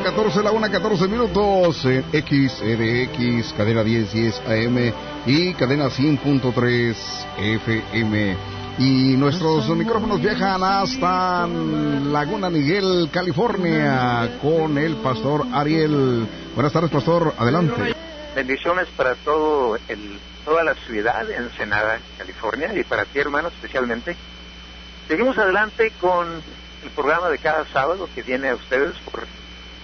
La 0.00 0.06
14, 0.12 0.42
la 0.42 0.50
1, 0.50 0.70
14 0.70 1.08
minutos 1.08 1.84
en 1.84 2.02
XEDX, 2.10 3.52
cadena 3.52 3.84
1010 3.84 4.40
AM 4.46 4.94
y 5.26 5.52
cadena 5.52 5.88
100.3 5.88 6.96
FM. 7.36 8.36
Y 8.78 9.16
nuestros 9.18 9.68
micrófonos 9.68 10.18
viajan 10.22 10.62
hasta 10.62 11.46
Laguna 11.46 12.48
Miguel, 12.48 13.10
California, 13.12 14.38
con 14.40 14.78
el 14.78 14.96
pastor 14.96 15.44
Ariel. 15.52 16.26
Buenas 16.54 16.72
tardes, 16.72 16.90
pastor. 16.90 17.34
Adelante. 17.36 17.94
Bendiciones 18.34 18.88
para 18.96 19.14
todo 19.16 19.76
el, 19.86 20.18
toda 20.46 20.64
la 20.64 20.74
ciudad 20.76 21.26
de 21.26 21.36
Ensenada, 21.36 22.00
California, 22.16 22.72
y 22.74 22.84
para 22.84 23.04
ti, 23.04 23.18
hermano, 23.18 23.48
especialmente. 23.48 24.16
Seguimos 25.08 25.36
adelante 25.36 25.92
con 26.00 26.26
el 26.82 26.90
programa 26.96 27.28
de 27.28 27.36
cada 27.36 27.66
sábado 27.66 28.08
que 28.14 28.22
viene 28.22 28.48
a 28.48 28.54
ustedes 28.54 28.96
por 29.00 29.26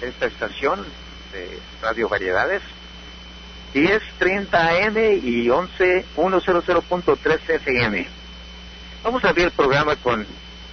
esta 0.00 0.26
estación 0.26 0.84
de 1.32 1.58
Radio 1.82 2.08
Variedades. 2.08 2.62
1030 3.74 4.68
AM 4.68 4.96
y 4.96 5.48
11100.3 5.48 7.50
FM. 7.50 8.06
Vamos 9.02 9.24
a 9.24 9.28
abrir 9.28 9.46
el 9.46 9.52
programa 9.52 9.96
con 9.96 10.26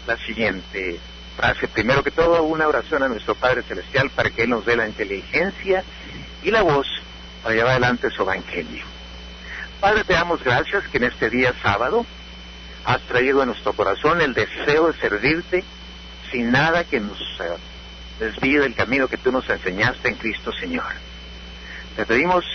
la 0.08 0.17
siguiente 0.17 1.00
frase. 1.36 1.67
Primero 1.67 2.04
que 2.04 2.12
todo, 2.12 2.44
una 2.44 2.67
oración 2.67 3.04
a 3.04 3.09
nuestro 3.09 3.36
Padre 3.36 3.64
Celestial 3.64 4.09
para 4.09 4.30
que 4.30 4.44
Él 4.44 4.52
nos 4.52 4.66
dé 4.66 4.78
la 4.78 4.88
inteligencia 4.88 5.84
y 6.44 6.52
la 6.52 6.62
voz 6.62 6.88
para 7.42 7.55
llevar 7.55 7.72
adelante 7.72 8.09
su 8.09 8.22
evangelio. 8.22 8.86
Padre, 9.81 10.05
te 10.05 10.14
damos 10.14 10.42
gracias 10.44 10.88
que 10.88 10.98
en 10.98 11.05
este 11.05 11.30
día 11.30 11.53
sábado 11.62 12.05
has 12.86 13.02
traído 13.02 13.42
a 13.42 13.45
nuestro 13.45 13.73
corazón 13.73 14.22
el 14.22 14.34
deseo 14.34 14.92
de 14.92 15.00
servirte 15.00 15.64
sin 16.31 16.52
nada 16.52 16.86
que 16.86 17.02
nos 17.02 17.20
desvíe 18.20 18.59
del 18.59 18.76
camino 18.76 19.08
que 19.08 19.17
tú 19.17 19.31
nos 19.31 19.49
enseñaste 19.49 20.09
en 20.09 20.16
Cristo 20.16 20.52
Señor. 20.52 20.91
Te 21.95 22.05
pedimos 22.05 22.45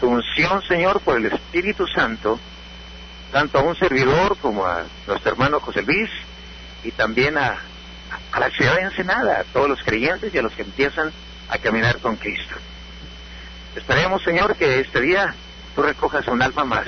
tu 0.00 0.08
unción, 0.08 0.62
Señor, 0.62 1.00
por 1.00 1.16
el 1.16 1.26
Espíritu 1.26 1.86
Santo, 1.86 2.38
tanto 3.32 3.58
a 3.58 3.62
un 3.62 3.76
servidor 3.76 4.36
como 4.38 4.66
a 4.66 4.84
nuestro 5.06 5.32
hermano 5.32 5.60
José 5.60 5.82
Luis 5.82 6.10
y 6.84 6.92
también 6.92 7.36
a, 7.36 7.58
a 8.32 8.40
la 8.40 8.50
ciudad 8.50 8.76
de 8.76 8.82
Ensenada, 8.82 9.40
a 9.40 9.44
todos 9.44 9.68
los 9.68 9.82
creyentes 9.82 10.32
y 10.34 10.38
a 10.38 10.42
los 10.42 10.52
que 10.52 10.62
empiezan 10.62 11.12
a 11.48 11.58
caminar 11.58 11.98
con 11.98 12.16
Cristo. 12.16 12.54
Esperemos, 13.74 14.22
Señor, 14.22 14.56
que 14.56 14.80
este 14.80 15.00
día 15.00 15.34
tú 15.74 15.82
recojas 15.82 16.26
un 16.28 16.42
alma 16.42 16.64
más 16.64 16.86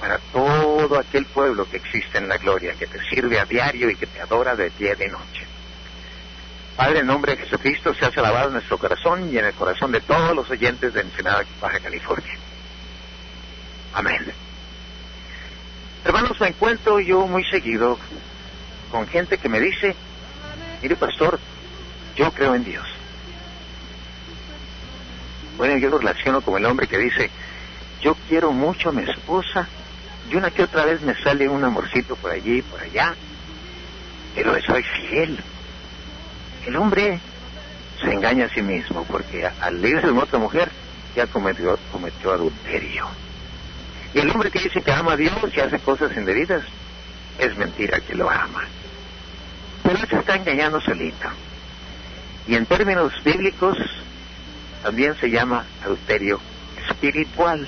para 0.00 0.18
todo 0.32 0.98
aquel 0.98 1.24
pueblo 1.26 1.68
que 1.70 1.76
existe 1.76 2.18
en 2.18 2.28
la 2.28 2.36
gloria, 2.36 2.74
que 2.74 2.88
te 2.88 2.98
sirve 3.08 3.38
a 3.38 3.44
diario 3.44 3.88
y 3.88 3.94
que 3.94 4.08
te 4.08 4.20
adora 4.20 4.56
de 4.56 4.70
día 4.70 4.94
y 4.94 4.96
de 4.96 5.08
noche. 5.08 5.41
Padre, 6.76 7.00
en 7.00 7.06
nombre 7.06 7.36
de 7.36 7.44
Jesucristo, 7.44 7.94
se 7.94 8.06
hace 8.06 8.20
alabado 8.20 8.48
en 8.48 8.54
nuestro 8.54 8.78
corazón 8.78 9.30
y 9.30 9.36
en 9.36 9.44
el 9.44 9.54
corazón 9.54 9.92
de 9.92 10.00
todos 10.00 10.34
los 10.34 10.48
oyentes 10.50 10.94
de 10.94 11.02
Ensenada, 11.02 11.44
Baja 11.60 11.80
California. 11.80 12.34
Amén. 13.92 14.32
Hermanos, 16.04 16.40
me 16.40 16.48
encuentro 16.48 16.98
yo 16.98 17.26
muy 17.26 17.44
seguido 17.44 17.98
con 18.90 19.06
gente 19.06 19.38
que 19.38 19.48
me 19.48 19.60
dice, 19.60 19.94
mire 20.82 20.96
pastor, 20.96 21.38
yo 22.16 22.32
creo 22.32 22.54
en 22.54 22.64
Dios. 22.64 22.86
Bueno, 25.56 25.76
yo 25.76 25.90
lo 25.90 25.98
relaciono 25.98 26.40
con 26.40 26.56
el 26.56 26.66
hombre 26.66 26.86
que 26.86 26.98
dice, 26.98 27.30
yo 28.00 28.16
quiero 28.28 28.50
mucho 28.50 28.88
a 28.88 28.92
mi 28.92 29.02
esposa 29.02 29.68
y 30.30 30.34
una 30.34 30.50
que 30.50 30.64
otra 30.64 30.86
vez 30.86 31.02
me 31.02 31.14
sale 31.22 31.48
un 31.48 31.62
amorcito 31.62 32.16
por 32.16 32.32
allí 32.32 32.58
y 32.58 32.62
por 32.62 32.80
allá, 32.80 33.14
pero 34.34 34.60
soy 34.62 34.82
fiel. 34.82 35.38
El 36.66 36.76
hombre 36.76 37.18
se 38.00 38.12
engaña 38.12 38.46
a 38.46 38.48
sí 38.48 38.62
mismo 38.62 39.04
porque 39.04 39.46
al 39.46 39.84
irse 39.84 40.08
con 40.08 40.18
otra 40.18 40.38
mujer 40.38 40.70
ya 41.16 41.26
cometió, 41.26 41.78
cometió 41.90 42.32
adulterio. 42.32 43.06
Y 44.14 44.20
el 44.20 44.30
hombre 44.30 44.50
que 44.50 44.60
dice 44.60 44.82
que 44.82 44.92
ama 44.92 45.12
a 45.12 45.16
Dios 45.16 45.34
y 45.54 45.60
hace 45.60 45.78
cosas 45.78 46.16
indebidas, 46.16 46.62
es 47.38 47.56
mentira 47.56 48.00
que 48.00 48.14
lo 48.14 48.30
ama. 48.30 48.64
Pero 49.82 49.96
él 49.96 50.08
se 50.08 50.16
está 50.16 50.36
engañando 50.36 50.80
solito. 50.80 51.28
Y 52.46 52.54
en 52.54 52.66
términos 52.66 53.12
bíblicos, 53.24 53.78
también 54.82 55.16
se 55.18 55.30
llama 55.30 55.64
adulterio 55.82 56.40
espiritual. 56.88 57.66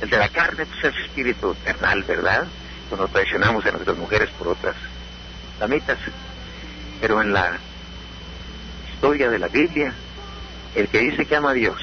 El 0.00 0.10
de 0.10 0.18
la 0.18 0.28
carne 0.28 0.66
pues, 0.66 0.94
es 0.94 1.04
espíritu 1.04 1.52
eternal, 1.52 2.02
¿verdad? 2.04 2.46
Cuando 2.88 3.08
traicionamos 3.08 3.64
a 3.66 3.72
nuestras 3.72 3.96
mujeres 3.96 4.30
por 4.38 4.48
otras 4.48 4.76
damitas. 5.58 5.98
Pero 7.00 7.20
en 7.20 7.32
la 7.32 7.58
historia 8.96 9.28
de 9.28 9.38
la 9.38 9.48
Biblia, 9.48 9.92
el 10.74 10.88
que 10.88 11.00
dice 11.00 11.26
que 11.26 11.36
ama 11.36 11.50
a 11.50 11.54
Dios 11.54 11.78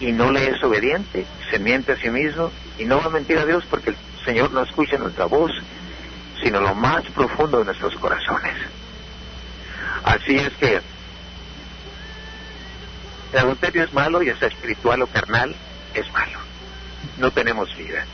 y 0.00 0.12
no 0.12 0.30
le 0.30 0.50
es 0.50 0.62
obediente, 0.62 1.24
se 1.50 1.58
miente 1.58 1.92
a 1.92 1.96
sí 1.96 2.10
mismo 2.10 2.52
y 2.78 2.84
no 2.84 2.98
va 2.98 3.06
a 3.06 3.08
mentir 3.08 3.38
a 3.38 3.46
Dios 3.46 3.64
porque 3.70 3.90
el 3.90 3.96
Señor 4.22 4.52
no 4.52 4.62
escucha 4.62 4.98
nuestra 4.98 5.24
voz, 5.24 5.50
sino 6.42 6.60
lo 6.60 6.74
más 6.74 7.04
profundo 7.06 7.60
de 7.60 7.64
nuestros 7.64 7.94
corazones. 7.96 8.54
Así 10.04 10.36
es 10.36 10.52
que 10.60 10.80
el 13.32 13.38
adulterio 13.38 13.84
es 13.84 13.92
malo, 13.94 14.22
ya 14.22 14.36
sea 14.36 14.48
espiritual 14.48 15.00
o 15.00 15.06
carnal, 15.06 15.54
es 15.94 16.12
malo. 16.12 16.38
No 17.16 17.30
tenemos 17.30 17.74
vida. 17.76 18.04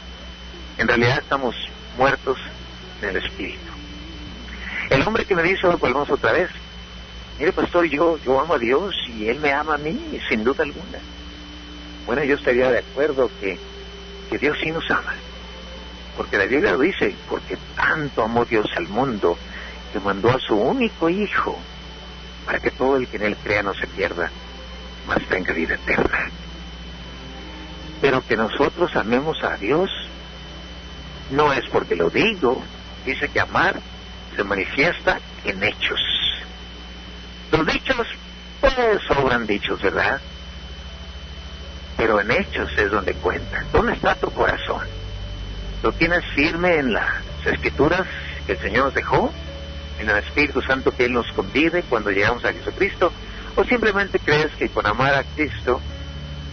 En 0.79 0.87
realidad 0.87 1.19
estamos 1.19 1.57
muertos 1.99 2.39
en 3.03 3.09
el 3.09 3.17
espíritu. 3.17 3.73
El 4.91 5.03
hombre 5.03 5.25
que 5.25 5.34
me 5.34 5.43
dice, 5.43 5.67
volvemos 5.67 6.09
otra 6.09 6.33
vez, 6.33 6.51
mire 7.39 7.53
pastor, 7.53 7.87
yo, 7.87 8.19
yo 8.19 8.41
amo 8.41 8.55
a 8.55 8.59
Dios 8.59 8.95
y 9.09 9.28
Él 9.28 9.41
me 9.41 9.53
ama 9.53 9.75
a 9.75 9.78
mí, 9.78 10.19
sin 10.28 10.45
duda 10.45 10.65
alguna. 10.65 10.99
Bueno, 12.06 12.25
yo 12.25 12.34
estaría 12.37 12.71
de 12.71 12.78
acuerdo 12.78 13.31
que, 13.41 13.59
que 14.31 14.39
Dios 14.39 14.56
sí 14.62 14.71
nos 14.71 14.89
ama. 14.91 15.15
Porque 16.17 16.37
la 16.37 16.47
Biblia 16.47 16.72
lo 16.72 16.81
dice, 16.81 17.15
porque 17.28 17.56
tanto 17.75 18.22
amó 18.22 18.45
Dios 18.45 18.67
al 18.77 18.89
mundo 18.89 19.37
que 19.93 20.00
mandó 20.00 20.31
a 20.31 20.39
su 20.39 20.55
único 20.55 21.09
Hijo 21.09 21.59
para 22.45 22.61
que 22.61 22.71
todo 22.71 22.97
el 22.97 23.09
que 23.09 23.17
en 23.17 23.25
Él 23.25 23.37
crea 23.43 23.62
no 23.62 23.75
se 23.75 23.87
pierda, 23.87 24.31
más 25.06 25.19
tenga 25.28 25.53
vida 25.53 25.75
eterna. 25.75 26.31
Pero 28.01 28.25
que 28.27 28.37
nosotros 28.37 28.95
amemos 28.97 29.43
a 29.43 29.56
Dios 29.56 29.91
no 31.31 31.53
es 31.53 31.66
porque 31.71 31.97
lo 31.97 32.11
digo, 32.11 32.62
dice 33.06 33.28
que 33.28 33.41
amar 33.41 33.81
se 34.37 34.45
manifiesta 34.45 35.19
en 35.45 35.62
hechos. 35.62 36.01
Los 37.56 37.66
dichos, 37.66 38.04
pues 38.60 38.75
sobran 39.06 39.47
dichos, 39.47 39.81
¿verdad? 39.81 40.20
Pero 41.97 42.20
en 42.20 42.32
hechos 42.32 42.69
es 42.76 42.91
donde 42.91 43.15
cuenta. 43.15 43.62
¿Dónde 43.72 43.92
está 43.92 44.16
tu 44.16 44.28
corazón? 44.32 44.84
¿Lo 45.81 45.92
tienes 45.92 46.25
firme 46.34 46.78
en 46.78 46.92
las 46.92 47.06
escrituras 47.47 48.03
que 48.47 48.53
el 48.53 48.59
Señor 48.59 48.87
nos 48.87 48.94
dejó? 48.94 49.32
¿En 50.00 50.10
el 50.10 50.16
Espíritu 50.16 50.62
Santo 50.62 50.91
que 50.97 51.04
Él 51.04 51.12
nos 51.12 51.31
convive 51.31 51.84
cuando 51.84 52.10
llegamos 52.10 52.44
a 52.44 52.53
Jesucristo? 52.53 53.12
¿O 53.54 53.62
simplemente 53.62 54.19
crees 54.19 54.50
que 54.56 54.69
con 54.69 54.84
amar 54.84 55.15
a 55.15 55.22
Cristo 55.22 55.81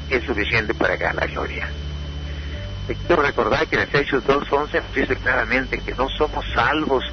es 0.07 0.23
suficiente 0.23 0.75
para 0.75 0.97
ganar 0.97 1.16
la 1.16 1.25
gloria? 1.33 1.68
Te 2.85 2.94
quiero 2.94 3.23
recordar 3.23 3.66
que 3.66 3.75
en 3.75 3.81
Efesios 3.81 4.23
2.11 4.25 4.83
dice 4.94 5.16
claramente 5.16 5.79
que 5.79 5.95
no 5.95 6.07
somos 6.09 6.45
salvos 6.53 7.03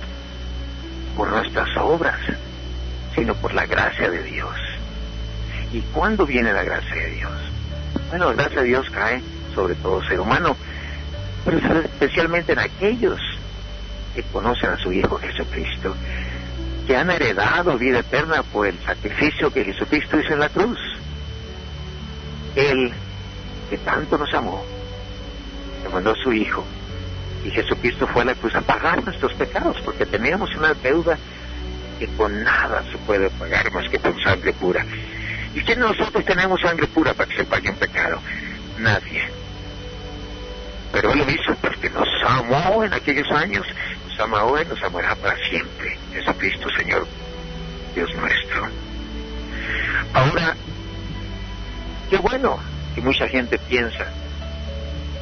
por 1.16 1.30
nuestras 1.30 1.74
obras, 1.78 2.18
sino 3.14 3.34
por 3.34 3.54
la 3.54 3.66
gracia 3.66 4.10
de 4.10 4.22
Dios. 4.22 4.54
¿Y 5.72 5.80
cuándo 5.92 6.26
viene 6.26 6.52
la 6.52 6.62
gracia 6.62 6.94
de 6.94 7.10
Dios? 7.10 7.32
Bueno, 8.10 8.26
la 8.26 8.34
gracia 8.34 8.60
de 8.62 8.68
Dios 8.68 8.88
cae 8.90 9.22
sobre 9.54 9.74
todo 9.74 10.02
ser 10.04 10.20
humano, 10.20 10.56
pero 11.44 11.58
especialmente 11.80 12.52
en 12.52 12.60
aquellos 12.60 13.20
que 14.14 14.22
conocen 14.24 14.70
a 14.70 14.78
su 14.78 14.92
Hijo 14.92 15.18
Jesucristo 15.18 15.94
que 16.88 16.96
han 16.96 17.10
heredado 17.10 17.76
vida 17.76 17.98
eterna 17.98 18.42
por 18.42 18.66
el 18.66 18.78
sacrificio 18.78 19.52
que 19.52 19.62
Jesucristo 19.62 20.18
hizo 20.18 20.32
en 20.32 20.40
la 20.40 20.48
cruz. 20.48 20.78
Él, 22.56 22.90
que 23.68 23.76
tanto 23.76 24.16
nos 24.16 24.32
amó, 24.32 24.64
le 25.82 25.90
mandó 25.90 26.12
a 26.12 26.14
su 26.14 26.32
Hijo. 26.32 26.64
Y 27.44 27.50
Jesucristo 27.50 28.06
fue 28.06 28.22
a 28.22 28.24
la 28.24 28.34
cruz 28.34 28.54
a 28.54 28.62
pagar 28.62 29.04
nuestros 29.04 29.34
pecados, 29.34 29.76
porque 29.84 30.06
teníamos 30.06 30.54
una 30.56 30.72
deuda 30.72 31.18
que 31.98 32.06
con 32.16 32.42
nada 32.42 32.84
se 32.90 32.98
puede 32.98 33.30
pagar 33.30 33.70
más 33.72 33.88
que 33.88 33.98
con 33.98 34.18
sangre 34.22 34.52
pura. 34.52 34.84
¿Y 35.54 35.60
quién 35.62 35.80
nosotros 35.80 36.24
tenemos 36.24 36.60
sangre 36.60 36.86
pura 36.86 37.14
para 37.14 37.28
que 37.28 37.36
se 37.36 37.44
pague 37.44 37.70
un 37.70 37.76
pecado? 37.76 38.20
Nadie. 38.78 39.28
Pero 40.92 41.12
Él 41.12 41.18
lo 41.18 41.30
hizo 41.30 41.54
porque 41.60 41.90
nos 41.90 42.08
amó 42.26 42.84
en 42.84 42.92
aquellos 42.92 43.30
años 43.32 43.66
nos 44.06 44.20
ama 44.20 44.44
hoy, 44.44 44.64
nos 44.66 44.82
amará 44.82 45.14
para 45.16 45.36
siempre. 45.48 45.96
Jesucristo, 46.12 46.68
Señor, 46.76 47.06
Dios 47.94 48.14
nuestro. 48.16 48.68
Ahora, 50.12 50.56
qué 52.10 52.16
bueno 52.18 52.58
que 52.94 53.00
mucha 53.00 53.28
gente 53.28 53.58
piensa 53.58 54.06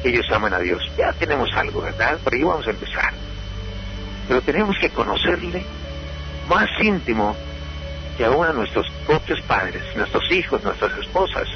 que 0.01 0.09
ellos 0.09 0.25
aman 0.31 0.53
a 0.53 0.59
Dios. 0.59 0.81
Ya 0.97 1.13
tenemos 1.13 1.49
algo, 1.55 1.81
¿verdad? 1.81 2.17
Por 2.23 2.33
ahí 2.33 2.43
vamos 2.43 2.65
a 2.67 2.71
empezar. 2.71 3.13
Pero 4.27 4.41
tenemos 4.41 4.75
que 4.79 4.89
conocerle 4.89 5.65
más 6.47 6.69
íntimo 6.81 7.35
que 8.17 8.25
aún 8.25 8.45
a 8.45 8.53
nuestros 8.53 8.89
propios 9.05 9.41
padres, 9.41 9.83
nuestros 9.95 10.31
hijos, 10.31 10.63
nuestras 10.63 10.97
esposas, 10.97 11.47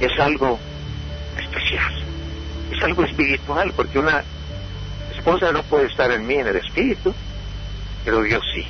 es 0.00 0.18
algo 0.18 0.58
especial, 1.38 1.92
es 2.72 2.82
algo 2.82 3.04
espiritual, 3.04 3.72
porque 3.74 3.98
una 3.98 4.24
esposa 5.16 5.52
no 5.52 5.62
puede 5.62 5.86
estar 5.86 6.10
en 6.10 6.26
mí 6.26 6.34
en 6.34 6.48
el 6.48 6.56
espíritu, 6.56 7.14
pero 8.04 8.22
Dios 8.22 8.42
sí. 8.54 8.66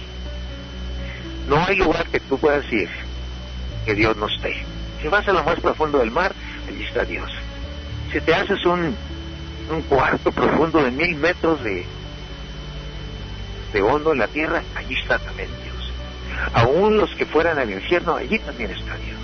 No 1.49 1.65
hay 1.65 1.77
lugar 1.77 2.07
que 2.09 2.21
tú 2.21 2.39
puedas 2.39 2.71
ir 2.73 2.91
que 3.87 3.95
Dios 3.95 4.17
no 4.19 4.27
esté. 4.27 4.55
Si 5.01 5.09
vas 5.09 5.27
a 5.29 5.33
lo 5.33 5.43
más 5.45 5.59
profundo 5.61 5.99
del 5.99 6.11
mar, 6.11 6.35
allí 6.69 6.85
está 6.85 7.05
Dios. 7.05 7.31
Si 8.13 8.21
te 8.21 8.35
haces 8.35 8.65
un, 8.67 8.95
un 9.71 9.83
cuarto 9.83 10.31
profundo 10.31 10.83
de 10.83 10.91
mil 10.91 11.17
metros 11.17 11.63
de, 11.65 11.87
de 13.73 13.83
hondo 13.83 14.13
en 14.13 14.19
la 14.19 14.29
tierra, 14.29 14.63
allí 14.75 14.95
está 14.95 15.19
también 15.19 15.49
Dios. 15.63 15.93
Aún 16.53 16.97
los 16.97 17.15
que 17.15 17.27
fueran 17.27 17.59
al 17.59 17.71
infierno, 17.71 18.17
allí 18.17 18.39
también 18.39 18.71
está 18.71 18.97
Dios. 18.97 19.19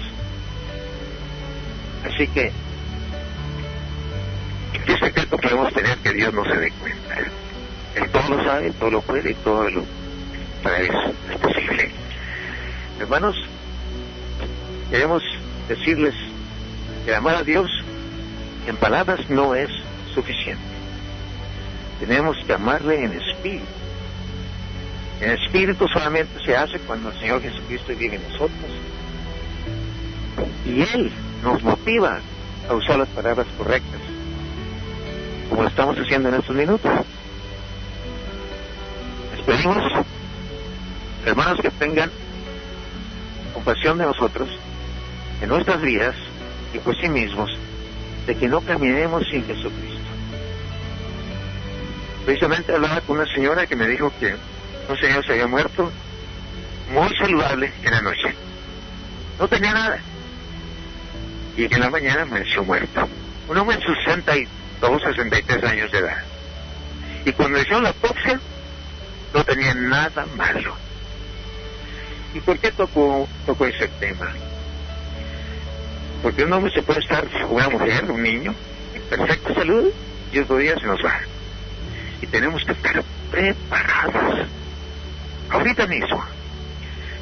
Así 2.04 2.28
que, 2.28 2.52
¿qué 4.86 4.98
secreto 4.98 5.38
podemos 5.38 5.72
tener 5.72 5.96
que 5.98 6.12
Dios 6.12 6.34
no 6.34 6.44
se 6.44 6.56
dé 6.56 6.70
cuenta? 6.72 7.18
Él 7.94 8.10
todo 8.10 8.36
lo 8.36 8.44
sabe, 8.44 8.70
todo 8.72 8.90
lo 8.90 9.00
puede, 9.00 9.30
y 9.30 9.34
todo 9.34 9.70
lo 9.70 9.84
eso 10.64 11.14
es 11.30 11.38
posible. 11.38 11.90
Hermanos, 12.98 13.36
queremos 14.90 15.22
decirles 15.68 16.14
que 17.04 17.14
amar 17.14 17.36
a 17.36 17.42
Dios 17.42 17.70
en 18.66 18.76
palabras 18.76 19.28
no 19.28 19.54
es 19.54 19.68
suficiente. 20.14 20.62
Tenemos 22.00 22.36
que 22.46 22.52
amarle 22.52 23.04
en 23.04 23.12
espíritu. 23.12 23.64
En 25.24 25.30
espíritu 25.30 25.88
solamente 25.88 26.38
se 26.44 26.54
hace 26.54 26.78
cuando 26.80 27.08
el 27.08 27.18
Señor 27.18 27.40
Jesucristo 27.40 27.94
vive 27.96 28.16
en 28.16 28.22
nosotros. 28.24 28.70
Y 30.66 30.82
Él 30.82 31.10
nos 31.42 31.62
motiva 31.62 32.20
a 32.68 32.74
usar 32.74 32.98
las 32.98 33.08
palabras 33.08 33.46
correctas, 33.56 34.00
como 35.48 35.62
lo 35.62 35.68
estamos 35.68 35.96
haciendo 35.96 36.28
en 36.28 36.34
estos 36.34 36.54
minutos. 36.54 36.90
Les 39.46 39.64
hermanos, 41.24 41.58
que 41.62 41.70
tengan 41.70 42.10
compasión 43.54 43.96
de 43.96 44.04
nosotros, 44.04 44.50
en 45.40 45.48
nuestras 45.48 45.80
vidas 45.80 46.14
y 46.74 46.78
por 46.80 47.00
sí 47.00 47.08
mismos, 47.08 47.50
de 48.26 48.36
que 48.36 48.46
no 48.46 48.60
caminemos 48.60 49.26
sin 49.30 49.42
Jesucristo. 49.46 50.00
Precisamente 52.26 52.74
hablaba 52.74 53.00
con 53.00 53.16
una 53.16 53.34
señora 53.34 53.66
que 53.66 53.74
me 53.74 53.88
dijo 53.88 54.12
que 54.20 54.36
un 54.88 54.96
señor 54.98 55.24
se 55.24 55.32
había 55.32 55.46
muerto 55.46 55.90
muy 56.90 57.16
saludable 57.16 57.72
en 57.82 57.90
la 57.90 58.02
noche. 58.02 58.34
No 59.38 59.48
tenía 59.48 59.72
nada. 59.72 59.98
Y 61.56 61.64
en 61.64 61.80
la 61.80 61.90
mañana 61.90 62.22
amaneció 62.22 62.64
muerto. 62.64 63.08
Un 63.48 63.56
hombre 63.56 63.78
sus 63.80 63.96
62, 64.04 65.02
63 65.02 65.64
años 65.64 65.92
de 65.92 65.98
edad. 65.98 66.22
Y 67.24 67.32
cuando 67.32 67.60
hicieron 67.60 67.84
la 67.84 67.90
autopsia, 67.90 68.40
no 69.32 69.44
tenía 69.44 69.74
nada 69.74 70.26
malo. 70.36 70.76
¿Y 72.34 72.40
por 72.40 72.58
qué 72.58 72.70
tocó, 72.72 73.28
tocó 73.46 73.66
ese 73.66 73.88
tema? 73.88 74.32
Porque 76.22 76.44
un 76.44 76.52
hombre 76.52 76.72
se 76.72 76.82
puede 76.82 77.00
estar, 77.00 77.26
una 77.48 77.68
mujer, 77.68 78.10
un 78.10 78.22
niño, 78.22 78.54
en 78.94 79.02
perfecta 79.02 79.54
salud, 79.54 79.90
y 80.32 80.38
otro 80.38 80.56
día 80.56 80.74
se 80.78 80.86
nos 80.86 81.04
va. 81.04 81.20
Y 82.20 82.26
tenemos 82.26 82.64
que 82.64 82.72
estar 82.72 83.02
preparados, 83.30 84.48
ahorita 85.50 85.86
mismo, 85.86 86.24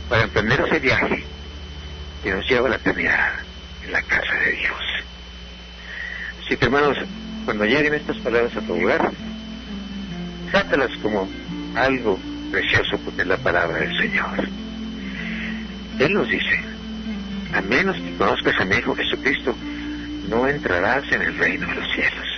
para 0.08 0.24
emprender 0.24 0.60
ese 0.60 0.78
viaje 0.78 1.24
que 2.22 2.32
nos 2.32 2.48
lleva 2.48 2.66
a 2.66 2.70
la 2.70 2.76
eternidad 2.76 3.30
en 3.84 3.92
la 3.92 4.02
casa 4.02 4.34
de 4.44 4.52
Dios. 4.52 4.80
Así 6.44 6.56
que 6.56 6.64
hermanos, 6.64 6.98
cuando 7.44 7.64
lleguen 7.64 7.94
estas 7.94 8.16
palabras 8.18 8.56
a 8.56 8.60
tu 8.60 8.76
lugar, 8.76 9.10
trátalas 10.50 10.90
como 11.02 11.28
algo 11.74 12.18
precioso 12.50 12.98
porque 13.04 13.22
es 13.22 13.26
la 13.26 13.38
palabra 13.38 13.78
del 13.78 13.96
Señor. 13.98 14.48
Él 15.98 16.14
nos 16.14 16.28
dice, 16.28 16.60
a 17.52 17.60
menos 17.62 17.96
que 17.96 18.16
conozcas 18.16 18.60
a 18.60 18.64
mi 18.64 18.76
Hijo 18.76 18.94
Jesucristo, 18.94 19.54
no 20.28 20.46
entrarás 20.46 21.10
en 21.12 21.22
el 21.22 21.36
reino 21.38 21.66
de 21.68 21.74
los 21.74 21.92
cielos. 21.92 22.31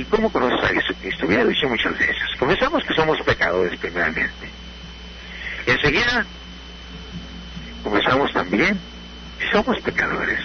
¿Y 0.00 0.04
cómo 0.04 0.32
conoces 0.32 0.64
a 0.64 0.68
Jesucristo? 0.68 1.26
Ya 1.28 1.44
lo 1.44 1.50
he 1.50 1.52
dicho 1.52 1.68
muchas 1.68 1.92
veces. 1.98 2.16
Comenzamos 2.38 2.82
que 2.84 2.94
somos 2.94 3.20
pecadores 3.20 3.78
primeramente. 3.78 4.48
Enseguida 5.66 6.24
comenzamos 7.84 8.32
también 8.32 8.78
que 9.38 9.50
somos 9.52 9.78
pecadores. 9.80 10.40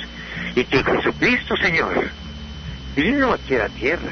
Y 0.55 0.65
que 0.65 0.83
Jesucristo, 0.83 1.55
Señor, 1.55 2.09
vino 2.97 3.31
aquí 3.31 3.55
a 3.55 3.59
la 3.59 3.69
tierra, 3.69 4.11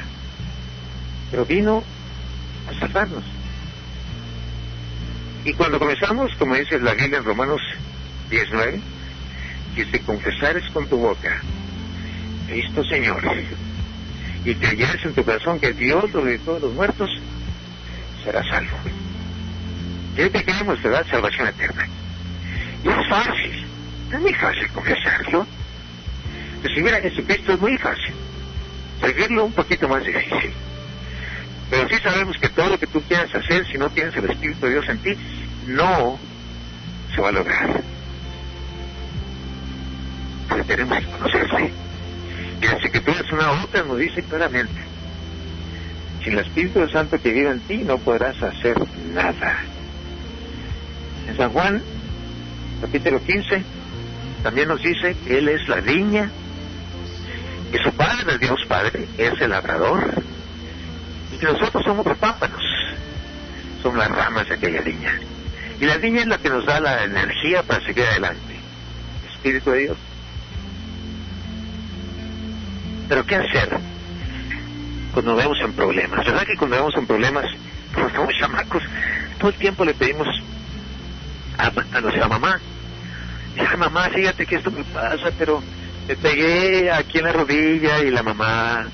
pero 1.29 1.45
vino 1.45 1.83
a 2.69 2.79
salvarnos. 2.79 3.25
Y 5.43 5.51
cuando 5.55 5.77
comenzamos, 5.77 6.33
como 6.35 6.55
dice 6.55 6.79
la 6.79 6.93
Biblia 6.93 7.17
en 7.17 7.25
Romanos 7.25 7.61
19, 8.29 8.79
que 9.75 9.85
si 9.91 9.99
confesares 9.99 10.63
con 10.71 10.87
tu 10.87 10.99
boca, 10.99 11.41
Cristo 12.47 12.81
Señor, 12.85 13.21
y 14.45 14.55
creyeres 14.55 15.03
en 15.05 15.13
tu 15.13 15.23
corazón 15.23 15.59
que 15.59 15.73
Dios 15.73 16.11
lo 16.13 16.23
de 16.25 16.37
todos 16.39 16.61
los 16.61 16.73
muertos, 16.73 17.09
serás 18.23 18.47
salvo. 18.47 18.77
¿Qué 20.15 20.29
te 20.29 20.43
queremos, 20.43 20.81
verdad? 20.81 21.05
Salvación 21.09 21.47
eterna. 21.47 21.87
Y 22.83 22.87
es 22.89 23.09
fácil, 23.09 23.65
es 24.11 24.19
muy 24.19 24.33
fácil 24.33 24.67
confesarlo. 24.69 25.47
Recibir 26.61 26.93
a 26.93 27.01
Jesucristo 27.01 27.53
es 27.53 27.59
muy 27.59 27.77
fácil. 27.77 28.13
Seguirlo 29.01 29.45
un 29.45 29.53
poquito 29.53 29.87
más 29.87 30.03
difícil. 30.03 30.53
Pero 31.69 31.89
sí 31.89 31.95
sabemos 32.03 32.37
que 32.37 32.49
todo 32.49 32.69
lo 32.69 32.79
que 32.79 32.87
tú 32.87 33.01
quieras 33.01 33.33
hacer, 33.33 33.65
si 33.67 33.77
no 33.77 33.89
tienes 33.89 34.15
el 34.15 34.29
Espíritu 34.29 34.65
de 34.65 34.71
Dios 34.73 34.89
en 34.89 34.97
ti, 34.99 35.17
no 35.67 36.19
se 37.15 37.21
va 37.21 37.29
a 37.29 37.31
lograr. 37.31 37.81
Pero 40.49 40.65
tenemos 40.65 40.99
que 40.99 41.05
conocerse. 41.05 41.82
Y 42.63 42.65
la 42.65 42.77
Escritura 42.77 43.19
es 43.19 43.31
una 43.33 43.63
otra 43.63 43.83
nos 43.83 43.97
dice 43.97 44.23
claramente, 44.23 44.81
sin 46.23 46.33
el 46.33 46.39
Espíritu 46.39 46.87
Santo 46.87 47.21
que 47.21 47.33
vive 47.33 47.49
en 47.49 47.59
ti 47.59 47.77
no 47.79 47.97
podrás 47.97 48.41
hacer 48.41 48.77
nada. 49.13 49.59
En 51.27 51.35
San 51.35 51.51
Juan, 51.51 51.83
capítulo 52.79 53.21
15, 53.21 53.63
también 54.43 54.69
nos 54.69 54.81
dice 54.81 55.13
que 55.25 55.39
Él 55.39 55.49
es 55.49 55.67
la 55.67 55.81
viña, 55.81 56.31
que 57.69 57.79
su 57.79 57.91
Padre, 57.91 58.37
Dios 58.37 58.59
Padre, 58.69 59.09
es 59.17 59.41
el 59.41 59.49
labrador, 59.49 60.23
nosotros 61.41 61.83
somos 61.83 62.05
los 62.05 62.17
pámpanos, 62.17 62.63
somos 63.81 63.97
las 63.97 64.09
ramas 64.09 64.47
de 64.47 64.55
aquella 64.55 64.79
viña. 64.79 65.19
Y 65.81 65.85
la 65.85 65.97
viña 65.97 66.21
es 66.21 66.27
la 66.27 66.37
que 66.37 66.49
nos 66.49 66.65
da 66.65 66.79
la 66.79 67.03
energía 67.03 67.61
para 67.63 67.85
seguir 67.85 68.05
adelante. 68.05 68.55
Espíritu 69.33 69.71
de 69.71 69.79
Dios. 69.79 69.97
Pero 73.07 73.25
¿qué 73.25 73.35
hacer 73.35 73.77
cuando 75.13 75.35
vemos 75.35 75.57
en 75.61 75.73
problemas? 75.73 76.25
¿Verdad 76.25 76.45
que 76.45 76.55
cuando 76.57 76.77
vemos 76.77 76.95
en 76.97 77.05
problemas, 77.05 77.45
cuando 77.91 78.07
estamos 78.09 78.33
chamacos, 78.39 78.83
todo 79.39 79.49
el 79.49 79.55
tiempo 79.57 79.85
le 79.85 79.93
pedimos 79.93 80.27
a, 81.57 81.71
a 81.91 82.01
nuestra 82.01 82.27
mamá, 82.27 82.59
ya 83.55 83.77
mamá, 83.77 84.09
fíjate 84.09 84.45
que 84.45 84.55
esto 84.55 84.71
me 84.71 84.83
pasa, 84.85 85.31
pero 85.37 85.61
me 86.07 86.15
pegué 86.15 86.91
aquí 86.91 87.19
en 87.19 87.25
la 87.25 87.33
rodilla 87.33 87.99
y 87.99 88.09
la 88.09 88.23
mamá 88.23 88.87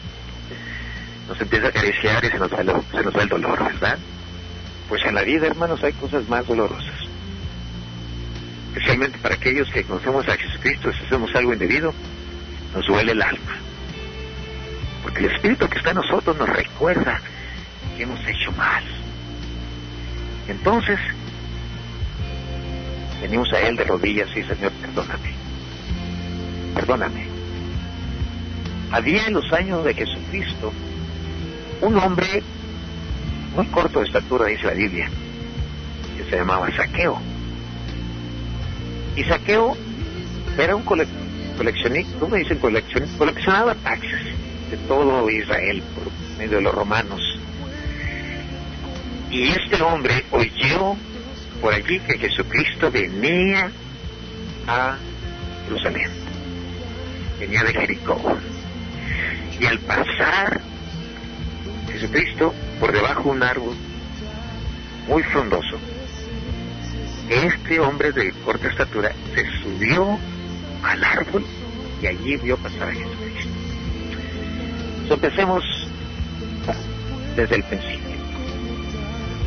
nos 1.27 1.39
empieza 1.39 1.67
a 1.67 1.69
acariciar 1.69 2.23
y 2.25 2.27
se 2.29 2.39
nos, 2.39 2.51
va 2.51 2.61
el, 2.61 2.71
se 2.91 3.03
nos 3.03 3.15
va 3.15 3.23
el 3.23 3.29
dolor, 3.29 3.63
¿verdad? 3.63 3.97
Pues 4.89 5.01
en 5.05 5.15
la 5.15 5.21
vida, 5.21 5.47
hermanos, 5.47 5.83
hay 5.83 5.93
cosas 5.93 6.27
más 6.27 6.45
dolorosas. 6.47 6.95
Especialmente 8.69 9.17
para 9.19 9.35
aquellos 9.35 9.69
que 9.69 9.83
conocemos 9.83 10.27
a 10.27 10.35
Jesucristo, 10.37 10.91
si 10.91 11.05
hacemos 11.05 11.33
algo 11.35 11.53
indebido, 11.53 11.93
nos 12.73 12.85
duele 12.85 13.13
el 13.13 13.21
alma. 13.21 13.57
Porque 15.09 15.25
el 15.25 15.31
Espíritu 15.33 15.67
que 15.67 15.79
está 15.79 15.89
en 15.89 15.95
nosotros 15.95 16.37
nos 16.37 16.47
recuerda 16.47 17.19
que 17.97 18.03
hemos 18.03 18.19
hecho 18.27 18.51
mal. 18.51 18.83
Entonces, 20.47 20.99
venimos 23.19 23.51
a 23.51 23.59
Él 23.61 23.75
de 23.75 23.85
rodillas 23.85 24.29
y 24.37 24.43
Señor, 24.43 24.71
perdóname. 24.73 25.33
Perdóname. 26.75 27.27
Había 28.91 29.25
en 29.25 29.33
los 29.33 29.51
años 29.51 29.83
de 29.83 29.95
Jesucristo 29.95 30.71
un 31.81 31.97
hombre 31.97 32.43
muy 33.55 33.65
corto 33.65 34.01
de 34.01 34.05
estatura, 34.05 34.45
dice 34.45 34.67
la 34.67 34.73
Biblia, 34.73 35.09
que 36.17 36.23
se 36.29 36.35
llamaba 36.35 36.69
Saqueo. 36.75 37.19
Y 39.15 39.23
Saqueo 39.23 39.75
era 40.55 40.75
un 40.75 40.83
coleccionista, 40.83 42.19
¿cómo 42.19 42.35
dicen 42.35 42.59
coleccionista? 42.59 43.17
Coleccionaba 43.17 43.73
taxes 43.73 44.38
de 44.69 44.77
todo 44.87 45.29
Israel 45.29 45.83
por 45.95 46.11
medio 46.37 46.57
de 46.57 46.63
los 46.63 46.73
romanos. 46.73 47.21
Y 49.31 49.49
este 49.49 49.81
hombre 49.81 50.25
oyó 50.31 50.95
por 51.61 51.73
allí 51.73 51.99
que 51.99 52.17
Jesucristo 52.17 52.91
venía 52.91 53.71
a 54.67 54.97
Jerusalén. 55.65 56.09
Venía 57.39 57.63
de 57.63 57.73
Jericó. 57.73 58.37
Y 59.59 59.65
al 59.65 59.79
pasar 59.79 60.61
Jesucristo 61.91 62.53
por 62.79 62.91
debajo 62.91 63.23
de 63.23 63.29
un 63.29 63.43
árbol 63.43 63.75
muy 65.07 65.23
frondoso, 65.23 65.77
este 67.29 67.79
hombre 67.79 68.11
de 68.11 68.31
corta 68.45 68.69
estatura 68.69 69.11
se 69.35 69.45
subió 69.61 70.17
al 70.83 71.03
árbol 71.03 71.45
y 72.01 72.07
allí 72.07 72.37
vio 72.37 72.57
pasar 72.57 72.89
a 72.89 72.93
Jesucristo. 72.93 73.48
Empecemos 75.15 75.63
desde 77.35 77.55
el 77.55 77.63
principio. 77.63 78.09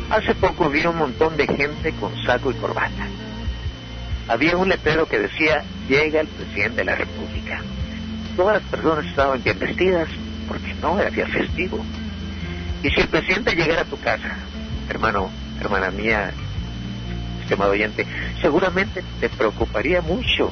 Hace 0.09 0.35
poco 0.35 0.69
vi 0.69 0.85
un 0.85 0.97
montón 0.97 1.37
de 1.37 1.47
gente 1.47 1.91
con 1.93 2.11
saco 2.23 2.51
y 2.51 2.55
corbata. 2.55 3.07
Había 4.27 4.57
un 4.57 4.69
letrero 4.69 5.07
que 5.07 5.19
decía, 5.19 5.63
llega 5.87 6.21
el 6.21 6.27
presidente 6.27 6.77
de 6.77 6.85
la 6.85 6.95
República. 6.95 7.61
Todas 8.35 8.61
las 8.61 8.71
personas 8.71 9.05
estaban 9.05 9.43
bien 9.43 9.59
vestidas 9.59 10.07
porque 10.47 10.73
no 10.81 10.99
era 10.99 11.09
día 11.09 11.27
festivo. 11.27 11.83
Y 12.83 12.89
si 12.89 13.01
el 13.01 13.07
presidente 13.07 13.55
llegara 13.55 13.81
a 13.81 13.85
tu 13.85 13.99
casa, 13.99 14.35
hermano, 14.89 15.29
hermana 15.59 15.91
mía, 15.91 16.31
estimado 17.41 17.71
oyente, 17.71 18.05
seguramente 18.41 19.03
te 19.19 19.29
preocuparía 19.29 20.01
mucho 20.01 20.51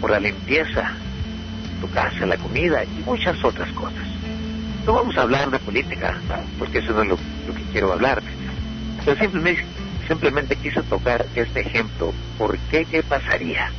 por 0.00 0.10
la 0.10 0.20
limpieza, 0.20 0.92
tu 1.80 1.90
casa, 1.90 2.26
la 2.26 2.36
comida 2.36 2.84
y 2.84 3.02
muchas 3.04 3.42
otras 3.44 3.70
cosas. 3.72 4.05
No 4.86 4.92
vamos 4.92 5.16
a 5.16 5.22
hablar 5.22 5.50
de 5.50 5.58
política, 5.58 6.16
porque 6.60 6.78
eso 6.78 6.92
no 6.92 7.02
es 7.02 7.08
lo, 7.08 7.16
que 7.16 7.62
quiero 7.72 7.92
hablar. 7.92 8.22
Pero 9.04 9.18
simplemente, 9.18 9.64
simplemente 10.06 10.54
quise 10.54 10.80
tocar 10.84 11.26
este 11.34 11.60
ejemplo. 11.60 12.14
¿Por 12.38 12.56
qué? 12.70 12.84
¿Qué 12.84 13.02
pasaría? 13.02 13.72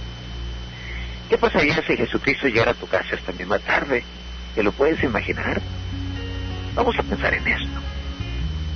¿Qué 1.29 1.37
pasaría 1.37 1.81
si 1.87 1.95
Jesucristo 1.95 2.47
llegara 2.47 2.71
a 2.71 2.73
tu 2.73 2.87
casa 2.87 3.15
esta 3.15 3.31
misma 3.31 3.57
tarde? 3.59 4.03
¿Te 4.53 4.63
lo 4.63 4.73
puedes 4.73 5.01
imaginar? 5.01 5.61
Vamos 6.75 6.99
a 6.99 7.03
pensar 7.03 7.33
en 7.33 7.47
esto. 7.47 7.79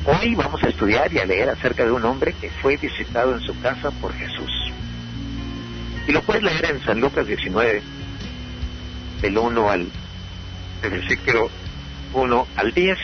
Hoy 0.05 0.33
vamos 0.33 0.63
a 0.63 0.69
estudiar 0.69 1.11
y 1.11 1.19
a 1.19 1.25
leer 1.25 1.49
acerca 1.49 1.83
de 1.83 1.91
un 1.91 2.05
hombre 2.05 2.33
que 2.39 2.49
fue 2.49 2.77
visitado 2.77 3.35
en 3.35 3.41
su 3.41 3.59
casa 3.59 3.91
por 3.91 4.13
Jesús. 4.13 4.71
Y 6.07 6.13
lo 6.13 6.21
puedes 6.21 6.43
leer 6.43 6.63
en 6.63 6.81
San 6.81 7.01
Lucas 7.01 7.27
19, 7.27 7.83
del 9.21 9.37
1 9.37 9.69
al, 9.69 9.87
del 10.81 10.91
versículo 10.91 11.49
1 12.13 12.47
al 12.55 12.73
10. 12.73 12.97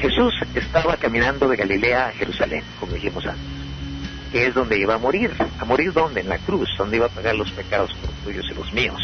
Jesús 0.00 0.34
estaba 0.54 0.96
caminando 0.96 1.48
de 1.48 1.56
Galilea 1.56 2.08
a 2.08 2.12
Jerusalén, 2.12 2.62
como 2.78 2.92
dijimos 2.92 3.26
antes, 3.26 3.44
que 4.30 4.46
es 4.46 4.54
donde 4.54 4.78
iba 4.78 4.94
a 4.94 4.98
morir. 4.98 5.32
¿A 5.58 5.64
morir 5.64 5.92
dónde? 5.92 6.20
En 6.20 6.28
la 6.28 6.38
cruz, 6.38 6.68
donde 6.78 6.96
iba 6.96 7.06
a 7.06 7.10
pagar 7.10 7.34
los 7.34 7.50
pecados 7.50 7.92
por 7.94 8.10
tuyos 8.24 8.46
y 8.50 8.54
los 8.54 8.72
míos 8.72 9.02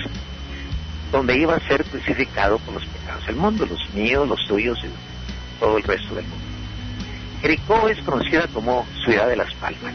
donde 1.14 1.38
iba 1.38 1.54
a 1.54 1.60
ser 1.60 1.84
crucificado 1.84 2.58
por 2.58 2.74
los 2.74 2.84
pecados 2.86 3.24
del 3.26 3.36
mundo, 3.36 3.64
los 3.66 3.94
míos, 3.94 4.28
los 4.28 4.44
tuyos 4.48 4.76
y 4.82 5.60
todo 5.60 5.76
el 5.76 5.84
resto 5.84 6.12
del 6.12 6.24
mundo. 6.24 6.44
Jericó 7.40 7.88
es 7.88 7.98
conocida 8.00 8.48
como 8.48 8.84
Ciudad 9.04 9.28
de 9.28 9.36
las 9.36 9.54
Palmas 9.54 9.94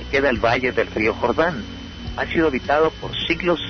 y 0.00 0.04
queda 0.10 0.28
al 0.28 0.44
valle 0.44 0.72
del 0.72 0.88
río 0.88 1.14
Jordán. 1.14 1.62
Ha 2.16 2.26
sido 2.26 2.48
habitado 2.48 2.90
por 3.00 3.16
siglos 3.28 3.60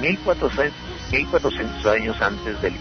1400, 0.00 0.72
1400 1.10 1.86
años 1.86 2.20
antes 2.20 2.60
del 2.62 2.74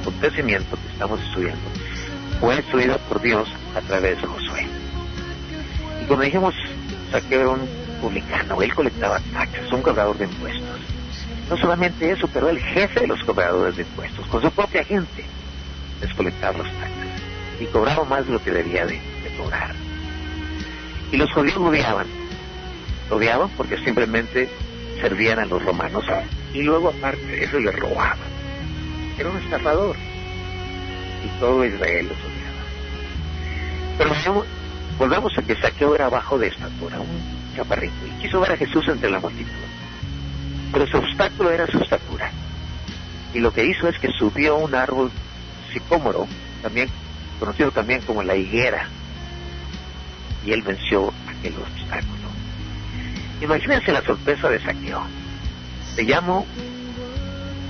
acontecimiento 0.00 0.76
que 0.76 0.92
estamos 0.92 1.20
estudiando. 1.20 1.62
Fue 2.40 2.56
destruida 2.56 2.98
por 2.98 3.20
Dios 3.20 3.48
a 3.74 3.80
través 3.80 4.20
de 4.20 4.26
Josué. 4.26 4.66
Y 6.02 6.06
como 6.06 6.22
dijimos, 6.22 6.54
Saqueo 7.10 7.40
era 7.40 7.50
un 7.50 7.68
publicano, 8.00 8.62
él 8.62 8.74
colectaba 8.74 9.20
taxas, 9.32 9.72
un 9.72 9.82
cobrador 9.82 10.16
de 10.16 10.24
impuestos 10.24 10.78
no 11.48 11.56
solamente 11.56 12.10
eso, 12.10 12.28
pero 12.28 12.50
el 12.50 12.58
jefe 12.58 13.00
de 13.00 13.06
los 13.06 13.22
cobradores 13.24 13.76
de 13.76 13.82
impuestos, 13.82 14.26
con 14.26 14.42
su 14.42 14.50
propia 14.50 14.84
gente, 14.84 15.24
les 16.00 16.12
colectaba 16.14 16.58
los 16.58 16.66
taxes 16.66 17.08
y 17.60 17.64
cobraba 17.66 18.04
más 18.04 18.26
de 18.26 18.32
lo 18.32 18.42
que 18.42 18.50
debía 18.50 18.84
de, 18.84 19.00
cobrar. 19.38 19.74
Y 21.12 21.16
los 21.16 21.32
judíos 21.32 21.56
lo 21.56 21.66
odiaban. 21.66 22.06
Lo 23.08 23.16
odiaban 23.16 23.48
porque 23.50 23.78
simplemente 23.78 24.48
servían 25.00 25.38
a 25.38 25.44
los 25.44 25.62
romanos 25.64 26.04
y 26.52 26.62
luego 26.62 26.88
aparte 26.88 27.44
eso 27.44 27.58
les 27.58 27.74
robaban. 27.74 28.18
Era 29.18 29.30
un 29.30 29.38
estafador 29.38 29.96
y 31.24 31.40
todo 31.40 31.64
Israel 31.64 32.08
los 32.08 32.18
odiaba. 32.18 34.14
Pero 34.24 34.44
volvamos 34.98 35.36
a 35.36 35.42
que 35.42 35.56
Saqueo 35.56 35.94
era 35.94 36.06
abajo 36.06 36.38
de 36.38 36.48
estatura, 36.48 37.00
un 37.00 37.54
chaparrito, 37.56 37.94
y 38.06 38.22
quiso 38.22 38.40
ver 38.40 38.52
a 38.52 38.56
Jesús 38.56 38.86
entre 38.88 39.10
la 39.10 39.20
multitud 39.20 39.68
pero 40.72 40.86
su 40.86 40.96
obstáculo 40.98 41.50
era 41.50 41.66
su 41.66 41.78
estatura. 41.78 42.30
Y 43.34 43.40
lo 43.40 43.52
que 43.52 43.64
hizo 43.64 43.88
es 43.88 43.98
que 43.98 44.10
subió 44.10 44.56
un 44.56 44.74
árbol 44.74 45.10
sicómoro, 45.72 46.26
también 46.62 46.88
conocido 47.38 47.70
también 47.70 48.00
como 48.02 48.22
la 48.22 48.36
higuera, 48.36 48.88
y 50.44 50.52
él 50.52 50.62
venció 50.62 51.12
aquel 51.26 51.54
obstáculo. 51.56 52.17
Imagínense 53.40 53.92
la 53.92 54.02
sorpresa 54.02 54.48
de 54.48 54.60
Saqueo. 54.60 55.02
Le 55.96 56.06
llamó 56.06 56.46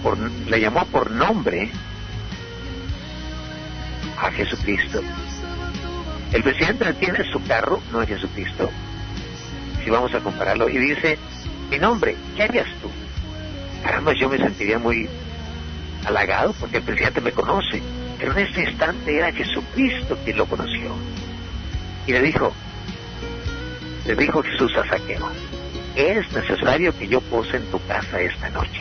por, 0.03 0.19
le 0.19 0.61
llamó 0.61 0.85
por 0.87 1.11
nombre 1.11 1.71
a 4.17 4.31
Jesucristo. 4.31 5.03
El 6.33 6.43
presidente 6.43 6.93
tiene 6.95 7.25
su 7.33 7.43
carro, 7.45 7.81
no 7.93 8.03
es 8.03 8.09
Jesucristo, 8.09 8.71
si 9.83 9.91
vamos 9.91 10.15
a 10.15 10.21
compararlo, 10.21 10.69
y 10.69 10.77
dice, 10.77 11.19
mi 11.71 11.79
nombre, 11.79 12.17
¿qué 12.37 12.43
harías 12.43 12.67
tú? 12.83 12.91
Caramba, 13.83 14.13
yo 14.13 14.29
me 14.29 14.39
sentiría 14.39 14.79
muy 14.79 15.09
halagado 16.05 16.53
porque 16.55 16.79
el 16.79 16.83
presidente 16.83 17.21
me 17.21 17.33
conoce. 17.33 17.83
Pero 18.19 18.33
en 18.33 18.39
este 18.47 18.65
instante 18.65 19.17
era 19.17 19.33
Jesucristo 19.33 20.19
quien 20.25 20.37
lo 20.37 20.47
conoció. 20.47 20.93
Y 22.07 22.13
le 22.13 22.23
dijo, 22.23 22.53
le 24.07 24.15
dijo 24.17 24.43
Jesús 24.43 24.77
a 24.77 24.89
Saqueo, 24.89 25.31
es 25.99 26.31
necesario 26.33 26.97
que 26.97 27.09
yo 27.09 27.21
pose 27.21 27.57
en 27.57 27.71
tu 27.71 27.85
casa 27.87 28.21
esta 28.21 28.49
noche. 28.51 28.81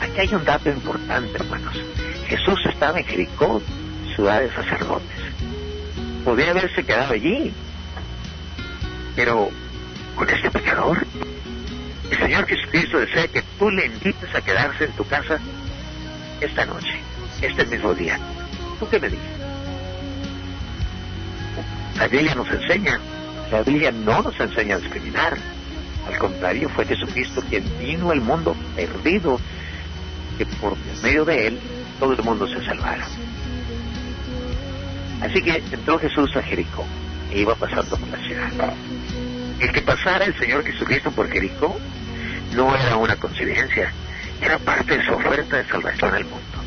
Aquí 0.00 0.20
hay 0.20 0.34
un 0.34 0.44
dato 0.44 0.70
importante, 0.70 1.36
hermanos. 1.36 1.78
Jesús 2.26 2.58
estaba 2.66 2.98
en 2.98 3.04
Jericó, 3.04 3.62
ciudad 4.14 4.40
de 4.40 4.50
sacerdotes. 4.52 5.18
Podría 6.24 6.50
haberse 6.52 6.82
quedado 6.84 7.12
allí, 7.12 7.52
pero 9.14 9.50
con 10.16 10.30
este 10.30 10.50
pecador 10.50 11.06
el 12.10 12.18
Señor 12.18 12.46
Jesucristo 12.46 12.98
desea 12.98 13.28
que 13.28 13.42
tú 13.58 13.70
le 13.70 13.86
invites 13.86 14.34
a 14.34 14.40
quedarse 14.40 14.84
en 14.84 14.92
tu 14.92 15.04
casa 15.04 15.38
esta 16.40 16.66
noche, 16.66 17.00
este 17.40 17.64
mismo 17.66 17.94
día. 17.94 18.18
¿Tú 18.78 18.88
qué 18.88 18.98
me 18.98 19.08
dices? 19.08 19.24
La 21.96 22.08
Biblia 22.08 22.34
nos 22.34 22.50
enseña, 22.50 22.98
la 23.50 23.62
Biblia 23.62 23.92
no 23.92 24.22
nos 24.22 24.38
enseña 24.40 24.76
a 24.76 24.78
discriminar. 24.78 25.38
Al 26.06 26.18
contrario, 26.18 26.68
fue 26.70 26.84
Jesucristo 26.84 27.42
quien 27.48 27.64
vino 27.78 28.10
al 28.10 28.20
mundo 28.20 28.56
perdido, 28.74 29.40
que 30.36 30.46
por 30.46 30.76
medio 31.02 31.24
de 31.24 31.46
él 31.48 31.60
todo 31.98 32.12
el 32.12 32.22
mundo 32.22 32.46
se 32.48 32.64
salvara. 32.64 33.06
Así 35.20 35.40
que 35.40 35.62
entró 35.70 35.98
Jesús 35.98 36.36
a 36.36 36.42
Jericó 36.42 36.84
e 37.30 37.40
iba 37.40 37.54
pasando 37.54 37.96
por 37.96 38.08
la 38.08 38.18
ciudad. 38.18 38.74
El 39.60 39.70
que 39.70 39.82
pasara 39.82 40.24
el 40.24 40.36
Señor 40.38 40.64
Jesucristo 40.64 41.12
por 41.12 41.30
Jericó 41.30 41.78
no 42.54 42.74
era 42.74 42.96
una 42.96 43.16
coincidencia, 43.16 43.92
era 44.40 44.58
parte 44.58 44.98
de 44.98 45.04
su 45.04 45.12
oferta 45.12 45.56
de 45.56 45.68
salvación 45.68 46.14
al 46.14 46.24
mundo. 46.24 46.58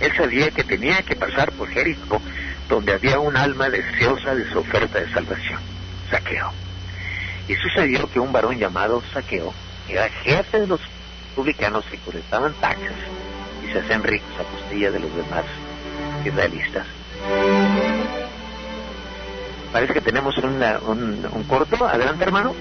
Él 0.00 0.10
sabía 0.16 0.50
que 0.50 0.64
tenía 0.64 1.02
que 1.02 1.14
pasar 1.14 1.52
por 1.52 1.68
Jericó, 1.68 2.20
donde 2.68 2.94
había 2.94 3.18
un 3.18 3.36
alma 3.36 3.68
deseosa 3.68 4.34
de 4.34 4.50
su 4.50 4.58
oferta 4.58 4.98
de 4.98 5.12
salvación, 5.12 5.60
Saqueo. 6.10 6.61
Y 7.48 7.54
sucedió 7.56 8.08
que 8.10 8.20
un 8.20 8.32
varón 8.32 8.58
llamado 8.58 9.02
Saqueo 9.12 9.52
era 9.88 10.08
jefe 10.08 10.60
de 10.60 10.66
los 10.66 10.80
publicanos 11.34 11.84
que 11.86 11.98
colectaban 11.98 12.52
taxas 12.60 12.92
y 13.64 13.72
se 13.72 13.80
hacían 13.80 14.02
ricos 14.02 14.30
a 14.38 14.44
costilla 14.44 14.90
de 14.90 15.00
los 15.00 15.14
demás 15.14 15.44
israelitas. 16.24 16.86
Parece 19.72 19.94
que 19.94 20.00
tenemos 20.02 20.36
un, 20.38 21.26
un 21.32 21.44
corto. 21.44 21.84
Adelante, 21.86 22.24
hermano. 22.24 22.54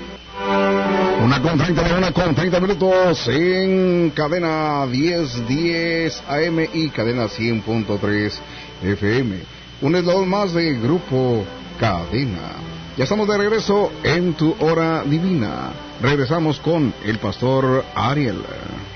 Una 1.21 1.41
con 1.41 1.57
30, 1.57 1.97
una 1.97 2.11
con 2.11 2.33
30 2.33 2.59
minutos 2.61 3.27
en 3.27 4.11
cadena 4.11 4.85
1010 4.85 6.23
AM 6.27 6.67
y 6.73 6.89
cadena 6.89 7.25
100.3 7.25 8.39
FM. 8.83 9.38
Un 9.81 9.95
eslabón 9.95 10.29
más 10.29 10.53
de 10.53 10.73
Grupo 10.73 11.45
Cadena. 11.79 12.70
Ya 12.98 13.05
estamos 13.05 13.25
de 13.29 13.38
regreso 13.38 13.89
en 14.03 14.33
tu 14.33 14.53
hora 14.60 15.03
divina. 15.03 15.71
Regresamos 16.01 16.60
con 16.60 16.93
el 17.05 17.19
pastor 17.19 17.86
Ariel. 17.95 18.43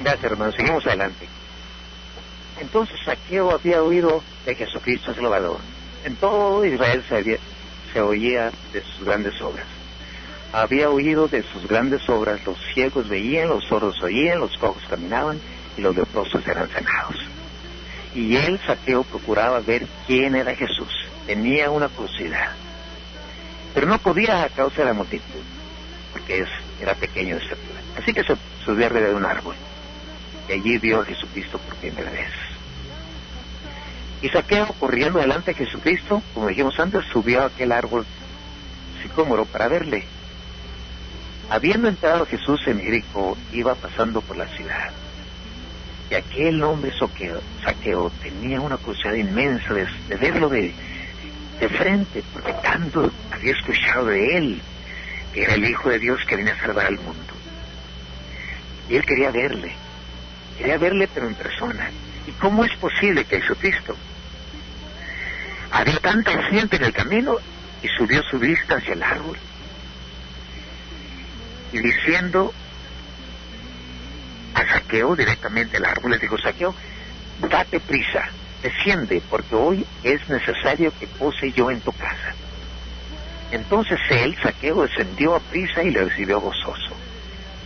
Gracias, 0.02 0.32
hermano. 0.32 0.52
Seguimos 0.52 0.86
adelante. 0.86 1.28
Entonces 2.60 2.98
Saqueo 3.06 3.52
había 3.52 3.82
oído 3.82 4.22
de 4.46 4.54
Jesucristo 4.54 5.14
Salvador. 5.14 5.60
En 6.04 6.18
todo 6.18 6.66
Israel 6.66 7.04
se, 7.08 8.02
oía 8.02 8.52
de 8.74 8.82
sus 8.82 9.06
grandes 9.06 9.42
obras. 9.42 9.66
Había 10.52 10.90
oído 10.90 11.30
de 11.30 11.44
sus 11.44 11.66
grandes 11.66 12.08
obras, 12.10 12.46
los 12.46 12.58
ciegos 12.74 13.08
veían, 13.08 13.48
los 13.48 13.64
sordos 13.64 14.02
oían, 14.04 14.42
los 14.42 14.58
cojos 14.58 14.84
caminaban 14.90 15.40
y 15.78 15.82
los 15.82 15.96
leprosos 15.96 16.46
eran 16.46 16.70
sanados. 16.70 17.16
Y 18.14 18.36
él, 18.36 18.60
Saqueo, 18.66 19.04
procuraba 19.04 19.62
ver 19.62 19.88
quién 20.06 20.36
era 20.36 20.54
Jesús. 20.54 20.94
Tenía 21.26 21.72
una 21.72 21.88
curiosidad. 21.88 22.52
Pero 23.76 23.88
no 23.88 24.00
podía 24.00 24.44
a 24.44 24.50
causa 24.50 24.78
de 24.78 24.86
la 24.86 24.94
multitud, 24.94 25.44
porque 26.14 26.46
era 26.82 26.96
pequeño 26.96 27.36
de 27.36 27.44
estatura. 27.44 27.80
Así 28.02 28.14
que 28.14 28.24
se 28.24 28.36
subió 28.64 28.88
arriba 28.88 29.10
de 29.10 29.16
un 29.16 29.26
árbol. 29.26 29.56
Y 30.50 30.54
allí 30.54 30.78
vio 30.78 31.02
a 31.02 31.06
Jesucristo 31.06 31.60
por 31.60 31.76
primera 31.76 32.10
vez. 32.10 32.32
Y 34.22 34.30
Saqueo, 34.30 34.68
corriendo 34.80 35.20
delante 35.20 35.54
de 35.54 35.66
Jesucristo, 35.66 36.24
como 36.34 36.48
dijimos 36.48 36.80
antes, 36.80 37.04
subió 37.12 37.44
a 37.44 37.48
aquel 37.48 37.72
árbol 37.72 38.06
sicómoro 39.04 39.46
para 39.46 39.68
verle. 39.68 40.06
Habiendo 41.50 41.88
entrado 41.88 42.26
Jesús 42.26 42.62
en 42.68 42.80
Jericó, 42.80 43.38
iba 43.52 43.76
pasando 43.76 44.22
por 44.22 44.38
la 44.38 44.48
ciudad. 44.48 44.92
Y 46.10 46.16
aquel 46.16 46.64
hombre 46.64 46.92
saqueo, 46.98 48.10
tenía 48.22 48.62
una 48.62 48.78
curiosidad 48.78 49.14
inmensa 49.14 49.74
de, 49.74 50.16
verlo 50.16 50.50
de, 50.50 50.74
de, 51.60 51.70
frente, 51.70 52.24
porque 52.34 52.54
tanto 52.54 53.12
había 53.32 53.54
escuchado 53.54 54.08
de 54.08 54.38
él, 54.38 54.62
que 55.34 55.44
era 55.44 55.54
el 55.56 55.66
Hijo 55.66 55.90
de 55.90 56.00
Dios 56.00 56.22
que 56.28 56.36
venía 56.36 56.54
a 56.54 56.60
salvar 56.60 56.88
al 56.88 56.98
mundo. 56.98 57.34
Y 58.90 58.96
él 58.96 59.06
quería 59.06 59.32
verle, 59.32 59.74
quería 60.58 60.78
verle 60.78 61.10
pero 61.14 61.28
en 61.28 61.36
persona. 61.36 61.90
¿Y 62.28 62.32
cómo 62.34 62.66
es 62.66 62.76
posible 62.78 63.26
que 63.26 63.42
Jesucristo 63.42 63.96
había 65.72 65.98
tanta 66.00 66.32
gente 66.44 66.78
en 66.78 66.84
el 66.86 66.94
camino 66.94 67.38
y 67.82 67.88
subió 67.90 68.22
su 68.24 68.40
vista 68.40 68.76
hacia 68.76 68.94
el 68.94 69.04
árbol? 69.04 69.38
Y 71.72 71.80
diciendo 71.80 72.54
a 74.54 74.66
Saqueo 74.66 75.16
directamente 75.16 75.78
el 75.78 75.86
árbol, 75.86 76.12
le 76.12 76.18
dijo, 76.18 76.38
Saqueo, 76.38 76.74
date 77.42 77.80
prisa, 77.80 78.30
desciende, 78.66 79.22
porque 79.30 79.54
hoy 79.54 79.86
es 80.04 80.28
necesario 80.28 80.92
que 81.00 81.06
pose 81.06 81.52
yo 81.52 81.70
en 81.70 81.82
tu 81.82 81.92
casa. 81.92 82.34
Entonces 83.52 84.00
él, 84.10 84.36
Saqueo, 84.42 84.82
descendió 84.82 85.36
a 85.36 85.40
prisa 85.40 85.84
y 85.84 85.92
le 85.92 86.06
recibió 86.06 86.42
gozoso. 86.42 86.96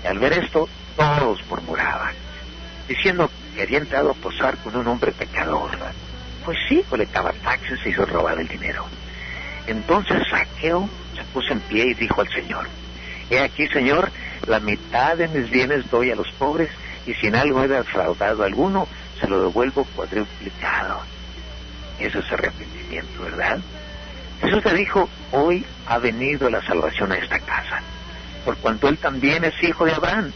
Y 0.04 0.08
al 0.08 0.20
ver 0.20 0.34
esto, 0.34 0.68
todos 0.98 1.40
murmuraban, 1.48 2.14
diciendo 2.88 3.32
que 3.56 3.62
había 3.62 3.78
entrado 3.78 4.12
a 4.12 4.14
posar 4.14 4.58
con 4.58 4.76
un 4.76 4.88
hombre 4.88 5.14
pecador. 5.14 5.72
Pues 6.44 6.58
sí, 6.68 6.84
colectaba 6.90 7.32
taxes 7.44 7.80
y 7.86 7.90
hizo 7.90 8.06
robar 8.06 8.38
el 8.38 8.48
dinero. 8.50 8.86
Entonces 9.68 10.22
Saqueo 10.30 10.90
se 11.16 11.24
puso 11.34 11.54
en 11.54 11.62
pie 11.62 11.86
y 11.92 11.94
dijo 11.94 12.20
al 12.20 12.30
Señor, 12.30 12.68
He 13.30 13.40
aquí, 13.40 13.68
Señor, 13.68 14.12
la 14.48 14.60
mitad 14.60 15.16
de 15.16 15.28
mis 15.30 15.50
bienes 15.50 15.90
doy 15.90 16.12
a 16.12 16.16
los 16.16 16.30
pobres 16.34 16.70
y 17.06 17.14
si 17.14 17.28
en 17.28 17.36
algo 17.36 17.64
he 17.64 17.68
defraudado 17.68 18.44
a 18.44 18.48
alguno, 18.48 18.88
se 19.20 19.28
lo 19.28 19.42
devuelvo 19.42 19.86
cuadruplicado. 19.96 21.02
Eso 22.00 22.20
es 22.20 22.32
arrepentimiento, 22.32 23.24
¿verdad? 23.24 23.60
Jesús 24.42 24.64
te 24.64 24.74
dijo, 24.74 25.10
hoy 25.32 25.66
ha 25.86 25.98
venido 25.98 26.50
la 26.50 26.62
salvación 26.66 27.12
a 27.12 27.18
esta 27.18 27.40
casa, 27.40 27.82
por 28.46 28.56
cuanto 28.58 28.88
él 28.88 28.98
también 28.98 29.44
es 29.44 29.62
hijo 29.64 29.86
de 29.86 29.94
Abraham, 29.94 30.32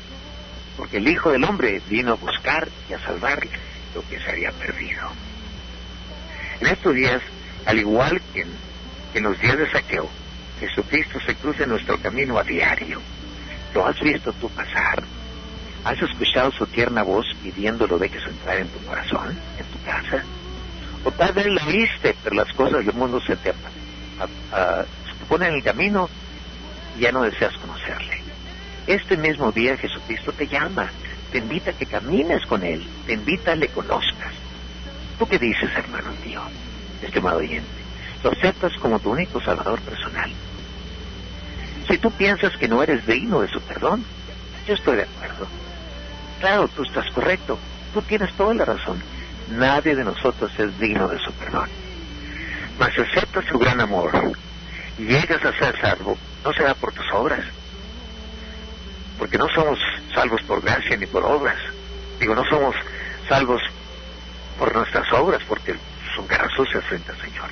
porque 0.76 0.98
el 0.98 1.08
Hijo 1.08 1.32
del 1.32 1.44
Hombre 1.44 1.82
vino 1.88 2.12
a 2.12 2.16
buscar 2.16 2.68
y 2.90 2.94
a 2.94 3.00
salvar 3.00 3.40
lo 3.96 4.08
que 4.10 4.20
se 4.20 4.30
había 4.30 4.52
perdido. 4.52 5.10
En 6.60 6.68
estos 6.68 6.94
días, 6.96 7.22
al 7.66 7.80
igual 7.80 8.22
que 8.34 8.42
en, 8.42 8.50
que 9.14 9.22
los 9.22 9.40
días 9.40 9.58
de 9.58 9.70
saqueo, 9.70 10.10
Jesucristo 10.60 11.20
se 11.26 11.36
cruza 11.36 11.64
en 11.64 11.70
nuestro 11.70 11.98
camino 12.00 12.38
a 12.38 12.44
diario. 12.44 13.02
¿Lo 13.74 13.86
has 13.86 14.00
visto 14.02 14.34
tú 14.34 14.50
pasar? 14.50 15.04
¿Has 15.84 16.02
escuchado 16.02 16.50
su 16.52 16.66
tierna 16.68 17.04
voz 17.04 17.26
pidiendo 17.42 17.86
lo 17.88 17.98
dejes 17.98 18.26
entrar 18.26 18.58
en 18.58 18.70
tu 18.70 18.80
corazón, 18.86 19.38
en 19.58 19.66
tu 19.66 19.80
casa? 19.82 20.24
O 21.04 21.12
tal 21.12 21.34
vez 21.34 21.48
lo 21.48 21.66
viste, 21.66 22.16
pero 22.24 22.36
las 22.38 22.54
cosas 22.54 22.86
del 22.86 22.96
mundo 22.96 23.20
se 23.20 23.36
te, 23.36 23.54
ponen 25.28 25.50
en 25.50 25.56
el 25.56 25.64
camino 25.64 26.10
y 26.98 27.02
ya 27.02 27.12
no 27.12 27.24
deseas 27.24 27.58
conocerle. 27.58 28.22
Este 28.88 29.18
mismo 29.18 29.52
día 29.52 29.76
Jesucristo 29.76 30.32
te 30.32 30.48
llama, 30.48 30.90
te 31.32 31.40
invita 31.40 31.72
a 31.72 31.74
que 31.74 31.86
camines 31.86 32.46
con 32.46 32.64
Él, 32.64 32.88
te 33.06 33.14
invita 33.14 33.52
a 33.52 33.56
que 33.56 33.62
le 33.62 33.68
conozcas. 33.68 34.34
¿Tú 35.20 35.28
qué 35.28 35.38
dices, 35.38 35.70
hermano 35.76 36.14
mío, 36.26 36.42
estimado 37.02 37.40
oyente? 37.40 37.84
¿Lo 38.24 38.32
aceptas 38.32 38.72
como 38.80 39.00
tu 39.00 39.12
único 39.12 39.42
salvador 39.42 39.82
personal? 39.82 40.32
Si 41.90 41.98
tú 41.98 42.10
piensas 42.12 42.56
que 42.56 42.70
no 42.70 42.82
eres 42.82 43.06
digno 43.06 43.42
de 43.42 43.50
su 43.50 43.60
perdón, 43.60 44.06
yo 44.66 44.76
estoy 44.76 44.96
de 44.96 45.04
acuerdo. 45.04 45.48
Claro, 46.44 46.68
tú 46.68 46.84
estás 46.84 47.10
correcto, 47.12 47.58
tú 47.94 48.02
tienes 48.02 48.34
toda 48.34 48.54
la 48.54 48.66
razón. 48.66 49.02
Nadie 49.52 49.96
de 49.96 50.04
nosotros 50.04 50.52
es 50.58 50.78
digno 50.78 51.08
de 51.08 51.18
su 51.20 51.32
perdón. 51.32 51.70
Mas 52.78 53.00
aceptas 53.00 53.46
su 53.46 53.58
gran 53.58 53.80
amor 53.80 54.12
y 55.00 55.06
llegas 55.06 55.42
a 55.46 55.58
ser 55.58 55.80
salvo, 55.80 56.18
no 56.44 56.52
será 56.52 56.76
por 56.76 56.92
tus 56.92 57.10
obras. 57.14 57.40
Porque 59.18 59.38
no 59.38 59.48
somos 59.56 59.80
salvos 60.14 60.42
por 60.42 60.62
gracia 60.62 60.98
ni 60.98 61.06
por 61.06 61.24
obras. 61.24 61.56
Digo, 62.20 62.36
no 62.36 62.44
somos 62.44 62.76
salvos 63.30 63.62
por 64.60 64.76
nuestras 64.76 65.10
obras, 65.14 65.42
porque 65.48 65.78
son 66.14 66.28
caras 66.28 66.52
sucias 66.58 66.84
frente 66.84 67.10
al 67.10 67.22
Señor. 67.22 67.50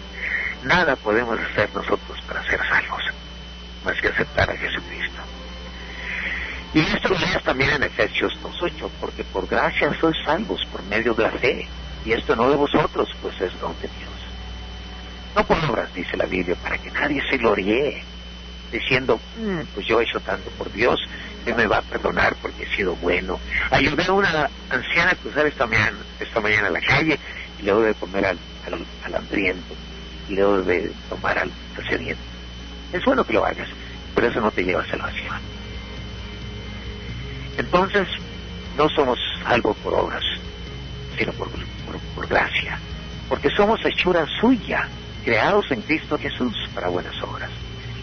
Nada 0.65 0.97
podemos 0.97 1.39
hacer 1.39 1.69
nosotros 1.73 2.19
para 2.27 2.43
ser 2.43 2.59
salvos 2.67 3.03
más 3.85 4.01
que 4.01 4.09
aceptar 4.09 4.51
a 4.51 4.57
Jesucristo. 4.57 5.21
Y 6.73 6.79
esto 6.79 7.09
lo 7.09 7.19
lees 7.19 7.43
también 7.43 7.71
en 7.71 7.83
Efesios 7.83 8.33
2.8, 8.41 8.89
porque 8.99 9.23
por 9.25 9.47
gracia 9.47 9.93
sois 9.99 10.15
salvos 10.25 10.65
por 10.71 10.81
medio 10.83 11.13
de 11.13 11.23
la 11.23 11.31
fe, 11.31 11.67
y 12.05 12.13
esto 12.13 12.35
no 12.35 12.49
de 12.49 12.55
vosotros, 12.55 13.09
pues 13.21 13.39
es 13.41 13.59
don 13.59 13.73
de 13.81 13.89
Dios. 13.89 14.11
No 15.35 15.45
por 15.45 15.57
obras, 15.69 15.93
dice 15.93 16.15
la 16.15 16.25
Biblia, 16.25 16.55
para 16.55 16.77
que 16.77 16.89
nadie 16.91 17.21
se 17.29 17.37
gloríe, 17.37 18.03
diciendo, 18.71 19.19
mm, 19.37 19.59
pues 19.73 19.85
yo 19.85 19.99
he 19.99 20.03
hecho 20.03 20.19
tanto 20.21 20.49
por 20.51 20.71
Dios, 20.71 20.99
Él 21.45 21.55
me 21.55 21.67
va 21.67 21.77
a 21.77 21.81
perdonar 21.81 22.35
porque 22.41 22.63
he 22.63 22.75
sido 22.75 22.95
bueno. 22.95 23.37
Ayudé 23.69 24.05
a 24.05 24.13
una 24.13 24.49
anciana 24.69 25.11
a 25.11 25.15
cruzar 25.15 25.45
esta 25.47 25.67
mañana, 25.67 25.97
esta 26.19 26.39
mañana 26.39 26.67
a 26.67 26.71
la 26.71 26.81
calle 26.81 27.19
y 27.59 27.63
le 27.63 27.71
doy 27.71 27.87
de 27.87 27.93
comer 27.95 28.25
al, 28.25 28.39
al, 29.05 29.15
hambriento 29.15 29.75
y 30.29 30.35
le 30.35 30.41
doy 30.41 30.65
de 30.65 30.91
tomar 31.09 31.37
al 31.37 31.51
sediento. 31.89 32.23
Es 32.93 33.03
bueno 33.03 33.25
que 33.25 33.33
lo 33.33 33.45
hagas, 33.45 33.67
pero 34.15 34.27
eso 34.27 34.39
no 34.39 34.51
te 34.51 34.63
lleva 34.63 34.83
a 34.83 34.87
salvación. 34.87 35.50
Entonces, 37.61 38.07
no 38.75 38.89
somos 38.89 39.19
salvos 39.43 39.77
por 39.77 39.93
obras, 39.93 40.23
sino 41.15 41.31
por, 41.33 41.47
por, 42.15 42.27
gracia, 42.27 42.79
porque 43.29 43.51
somos 43.51 43.79
hechura 43.85 44.25
suya, 44.39 44.89
creados 45.23 45.69
en 45.69 45.83
Cristo 45.83 46.17
Jesús 46.17 46.55
para 46.73 46.89
buenas 46.89 47.21
obras, 47.21 47.51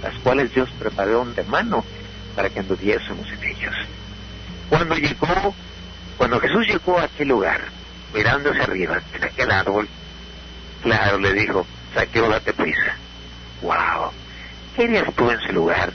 las 0.00 0.14
cuales 0.20 0.54
Dios 0.54 0.68
preparó 0.78 1.24
de 1.24 1.42
mano 1.42 1.84
para 2.36 2.48
que 2.50 2.60
anduviésemos 2.60 3.26
en 3.32 3.44
ellas. 3.48 3.74
Cuando 4.68 4.94
llegó, 4.94 5.52
cuando 6.16 6.38
Jesús 6.38 6.64
llegó 6.68 6.96
a 6.96 7.04
aquel 7.04 7.26
lugar, 7.26 7.60
mirándose 8.14 8.62
arriba, 8.62 9.02
en 9.12 9.24
aquel 9.24 9.50
árbol, 9.50 9.88
claro, 10.82 11.18
le 11.18 11.32
dijo, 11.32 11.66
saqueo, 11.94 12.28
date 12.28 12.52
prisa. 12.52 12.94
¡Wow! 13.62 14.12
¿Qué 14.76 14.84
harías 14.84 15.12
tú 15.16 15.28
en 15.28 15.40
ese 15.40 15.52
lugar 15.52 15.92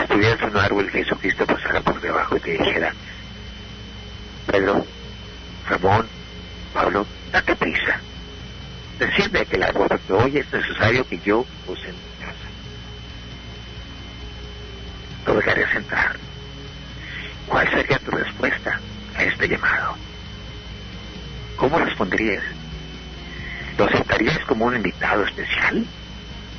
estuvieras 0.00 0.40
en 0.42 0.50
un 0.50 0.56
árbol 0.56 0.90
Jesucristo 0.90 1.46
pasara 1.46 1.80
por 1.80 2.00
debajo 2.00 2.36
y 2.36 2.40
te 2.40 2.50
dijera, 2.52 2.92
Pedro, 4.46 4.84
Ramón, 5.68 6.08
Pablo, 6.72 7.06
date 7.32 7.56
prisa, 7.56 8.00
desciende 8.98 9.40
aquel 9.40 9.62
árbol 9.62 9.86
porque 9.88 10.12
hoy 10.12 10.38
es 10.38 10.52
necesario 10.52 11.06
que 11.06 11.18
yo 11.18 11.44
use 11.66 11.88
en 11.88 11.94
mi 11.94 12.24
casa. 12.24 12.48
Lo 15.26 15.34
dejarías 15.34 15.74
entrar. 15.74 16.16
¿Cuál 17.46 17.70
sería 17.70 17.98
tu 17.98 18.10
respuesta 18.10 18.80
a 19.16 19.24
este 19.24 19.48
llamado? 19.48 19.96
¿Cómo 21.56 21.78
responderías? 21.78 22.44
¿Lo 23.78 23.84
aceptarías 23.84 24.38
como 24.46 24.66
un 24.66 24.76
invitado 24.76 25.24
especial? 25.24 25.86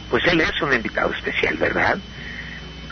pues 0.09 0.23
él 0.27 0.41
es 0.41 0.61
un 0.61 0.73
invitado 0.73 1.11
especial, 1.13 1.57
¿verdad? 1.57 1.97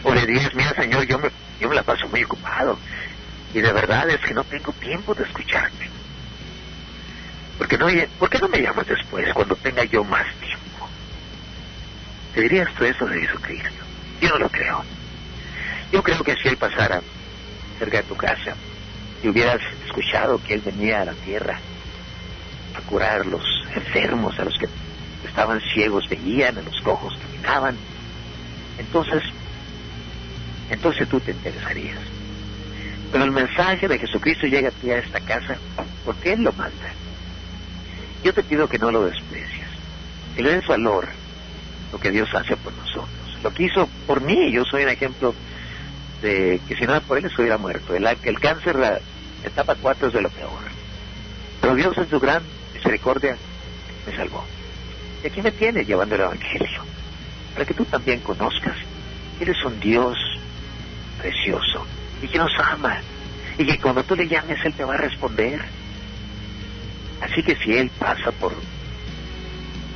O 0.05 0.13
le 0.13 0.25
dices, 0.25 0.53
mira 0.55 0.69
Señor, 0.75 1.05
yo 1.07 1.17
me, 1.17 1.29
yo 1.59 1.67
me 1.67 1.75
la 1.75 1.83
paso 1.83 2.07
muy 2.07 2.23
ocupado 2.23 2.79
y 3.53 3.59
de 3.59 3.73
verdad 3.73 4.07
es 4.09 4.19
que 4.19 4.33
no 4.33 4.43
tengo 4.43 4.71
tiempo 4.73 5.15
de 5.15 5.23
escucharte. 5.23 5.89
Porque 7.57 7.77
no, 7.77 7.87
¿Por 8.19 8.29
qué 8.29 8.37
no 8.37 8.47
me 8.49 8.61
llamas 8.61 8.85
después, 8.85 9.33
cuando 9.33 9.55
tenga 9.55 9.83
yo 9.85 10.03
más 10.03 10.25
tiempo? 10.39 10.87
¿Te 12.33 12.41
dirías 12.41 12.67
tú 12.77 12.83
eso 12.83 13.05
de 13.05 13.19
Jesucristo? 13.21 13.83
Yo 14.21 14.29
no 14.29 14.37
lo 14.37 14.49
creo. 14.49 14.83
Yo 15.91 16.03
creo 16.03 16.21
que 16.23 16.35
si 16.35 16.49
Él 16.49 16.57
pasara 16.57 17.01
cerca 17.79 17.97
de 17.97 18.03
tu 18.03 18.15
casa 18.15 18.55
y 19.23 19.29
hubieras 19.29 19.61
escuchado 19.85 20.37
que 20.43 20.55
Él 20.55 20.61
venía 20.61 21.01
a 21.01 21.05
la 21.05 21.13
tierra 21.13 21.57
a 22.75 22.81
curar 22.81 23.21
a 23.21 23.23
los 23.23 23.43
enfermos, 23.73 24.37
a 24.37 24.43
los 24.43 24.53
que 24.59 24.67
estaban 25.25 25.61
ciegos 25.73 26.07
veían, 26.09 26.57
a 26.57 26.61
los 26.61 26.79
cojos 26.81 27.17
caminaban. 27.21 27.77
Entonces, 28.77 29.23
entonces 30.69 31.08
tú 31.08 31.19
te 31.19 31.32
interesarías. 31.32 31.99
Pero 33.12 33.23
el 33.23 33.32
mensaje 33.32 33.88
de 33.88 33.99
Jesucristo 33.99 34.47
llega 34.47 34.69
a 34.69 34.71
ti 34.71 34.91
a 34.91 34.97
esta 34.97 35.19
casa 35.19 35.58
porque 36.04 36.34
Él 36.34 36.41
lo 36.41 36.51
manda. 36.54 36.91
Yo 38.23 38.34
te 38.34 38.43
pido 38.43 38.67
que 38.67 38.80
no 38.80 38.91
lo 38.91 39.06
desprecies, 39.06 39.67
que 40.36 40.41
le 40.41 40.56
des 40.56 40.67
valor 40.67 41.08
lo 41.91 41.99
que 41.99 42.12
Dios 42.12 42.34
hace 42.34 42.58
por 42.58 42.73
nosotros. 42.73 43.10
Lo 43.43 43.54
que 43.54 43.63
hizo 43.63 43.88
por 44.08 44.21
mí, 44.21 44.51
yo 44.51 44.63
soy 44.65 44.84
un 44.84 44.89
ejemplo 44.89 45.36
de 46.21 46.60
que 46.67 46.75
si 46.75 46.86
no 46.86 46.99
por 47.01 47.19
Él, 47.19 47.25
estuviera 47.25 47.58
muerto. 47.58 47.93
El, 47.95 48.08
el 48.08 48.39
cáncer, 48.39 48.75
la 48.78 48.99
etapa 49.43 49.75
4 49.80 50.08
es 50.08 50.13
de 50.13 50.21
lo 50.21 50.30
peor. 50.30 50.49
Pero 51.62 51.75
Dios 51.75 51.97
en 51.97 52.10
su 52.10 52.19
gran 52.19 52.41
misericordia 52.73 53.38
me 54.08 54.15
salvó. 54.15 54.43
Y 55.23 55.28
aquí 55.28 55.41
me 55.41 55.51
tiene 55.51 55.86
llevando 55.86 56.15
el 56.15 56.21
Evangelio, 56.21 56.82
para 57.54 57.65
que 57.65 57.73
tú 57.75 57.86
también 57.86 58.19
conozcas 58.21 58.75
eres 59.39 59.63
un 59.65 59.80
Dios 59.80 60.17
precioso 61.25 61.85
y 62.21 62.27
que 62.27 62.38
nos 62.38 62.51
ama 62.59 63.01
y 63.57 63.65
que 63.65 63.79
cuando 63.79 64.03
tú 64.03 64.15
le 64.15 64.27
llames 64.27 64.63
Él 64.63 64.73
te 64.75 64.83
va 64.83 64.93
a 64.93 64.97
responder. 64.97 65.59
Así 67.21 67.41
que 67.41 67.55
si 67.55 67.75
Él 67.75 67.89
pasa 67.97 68.31
por 68.31 68.53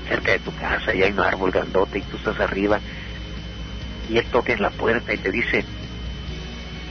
cerca 0.08 0.32
de 0.32 0.40
tu 0.40 0.52
casa 0.56 0.96
y 0.96 1.04
hay 1.04 1.12
un 1.12 1.20
árbol 1.20 1.52
grandote 1.52 2.00
y 2.00 2.02
tú 2.02 2.18
estás 2.18 2.40
arriba 2.40 2.80
y 4.10 4.18
Él 4.18 4.26
toca 4.32 4.54
en 4.54 4.62
la 4.62 4.72
puerta 4.72 5.14
y 5.14 5.18
te 5.18 5.30
dice, 5.30 5.64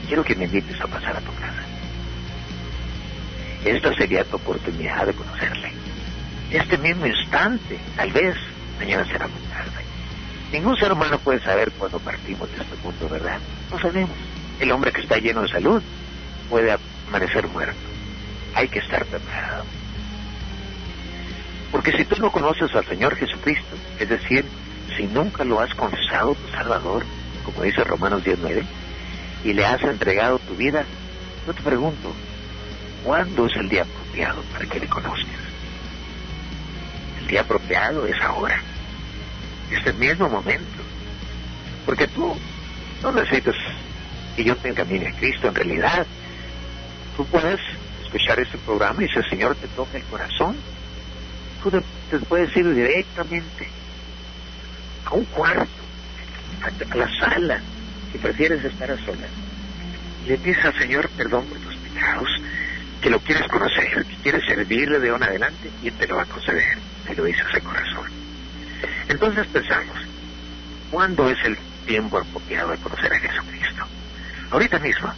quiero 0.07 0.23
que 0.23 0.37
me 0.37 0.45
invites 0.45 0.81
a 0.81 0.87
pasar 0.87 1.17
a 1.17 1.21
tu 1.21 1.35
casa. 1.35 1.65
Esta 3.65 3.93
sería 3.95 4.23
tu 4.25 4.37
oportunidad 4.37 5.05
de 5.05 5.15
conocerle. 5.15 5.73
Este 6.53 6.79
mismo 6.79 7.07
instante, 7.07 7.79
tal 7.97 8.13
vez, 8.13 8.37
mañana 8.79 9.05
será 9.05 9.27
muy 9.27 9.43
tarde. 9.49 9.85
Ningún 10.53 10.77
ser 10.77 10.93
humano 10.93 11.19
puede 11.19 11.41
saber 11.41 11.73
cuándo 11.73 11.99
partimos 11.99 12.49
de 12.51 12.63
este 12.63 12.77
mundo, 12.83 13.09
¿verdad? 13.09 13.41
No 13.71 13.79
sabemos. 13.81 14.28
El 14.61 14.73
hombre 14.73 14.93
que 14.93 15.01
está 15.01 15.19
lleno 15.19 15.43
de 15.43 15.49
salud 15.49 15.83
puede 16.49 16.77
amanecer 17.09 17.47
muerto. 17.49 17.79
Hay 18.55 18.69
que 18.69 18.81
estar 18.81 19.05
preparado. 19.07 19.65
Porque 21.71 21.93
si 21.93 22.05
tú 22.05 22.17
no 22.21 22.33
conoces 22.33 22.75
al 22.75 22.87
Señor 22.87 23.15
Jesucristo, 23.17 23.77
es 23.99 24.09
decir, 24.09 24.45
si 24.97 25.05
nunca 25.05 25.45
lo 25.45 25.61
has 25.61 25.73
confesado 25.75 26.35
tu 26.35 26.49
Salvador, 26.49 27.05
como 27.45 27.63
dice 27.63 27.85
Romanos 27.85 28.25
19, 28.25 28.65
y 29.45 29.53
le 29.53 29.65
has 29.65 29.83
entregado 29.83 30.39
tu 30.41 30.55
vida, 30.55 30.85
yo 31.47 31.55
te 31.55 31.63
pregunto, 31.63 32.13
¿cuándo 33.05 33.47
es 33.47 33.57
el 33.57 33.69
día 33.69 33.83
apropiado 33.83 34.43
para 34.53 34.67
que 34.67 34.81
le 34.81 34.89
conozcas? 34.89 35.29
El 37.21 37.29
día 37.29 37.43
apropiado 37.43 38.07
es 38.07 38.21
ahora, 38.23 38.61
este 39.71 39.93
mismo 39.93 40.29
momento. 40.29 40.83
Porque 41.85 42.09
tú 42.09 42.37
no 43.03 43.13
necesitas 43.13 43.55
que 44.39 44.45
yo 44.45 44.55
tenga 44.55 44.85
camine 44.85 45.09
a 45.09 45.13
Cristo 45.15 45.49
en 45.49 45.55
realidad. 45.57 46.07
Tú 47.17 47.27
puedes 47.27 47.59
escuchar 48.05 48.39
este 48.39 48.57
programa 48.59 49.03
y 49.03 49.09
si 49.09 49.19
el 49.19 49.29
Señor 49.29 49.57
te 49.57 49.67
toca 49.67 49.99
el 49.99 50.05
corazón, 50.05 50.57
tú 51.61 51.73
te 51.73 52.19
puedes 52.21 52.57
ir 52.57 52.73
directamente 52.73 53.69
a 55.07 55.15
un 55.15 55.25
cuarto, 55.25 55.67
a, 56.63 56.95
la 56.95 57.09
sala, 57.19 57.61
si 58.13 58.19
prefieres 58.19 58.65
estar 58.65 58.89
a 58.89 58.97
solas. 58.99 59.29
Le 60.25 60.39
pides 60.39 60.65
al 60.65 60.79
Señor 60.79 61.09
perdón 61.17 61.45
por 61.47 61.59
tus 61.59 61.75
pecados, 61.75 62.29
que 63.03 63.11
lo 63.11 63.19
quieres 63.19 63.49
conocer, 63.49 64.05
que 64.05 64.17
quieres 64.23 64.45
servirle 64.45 65.01
de 65.01 65.11
ahora 65.11 65.27
adelante, 65.27 65.69
y 65.83 65.91
te 65.91 66.07
lo 66.07 66.15
va 66.15 66.23
a 66.23 66.27
conceder. 66.27 66.79
Te 67.05 67.17
lo 67.17 67.25
dices 67.25 67.53
de 67.53 67.61
corazón. 67.61 68.07
Entonces 69.09 69.49
pensamos, 69.49 69.97
¿cuándo 70.93 71.29
es 71.29 71.39
el 71.45 71.59
tiempo 71.89 72.19
apropiado 72.19 72.71
de 72.71 72.77
conocer 72.77 73.13
a 73.13 73.19
Jesucristo? 73.19 73.98
Ahorita 74.51 74.79
mismo. 74.79 75.13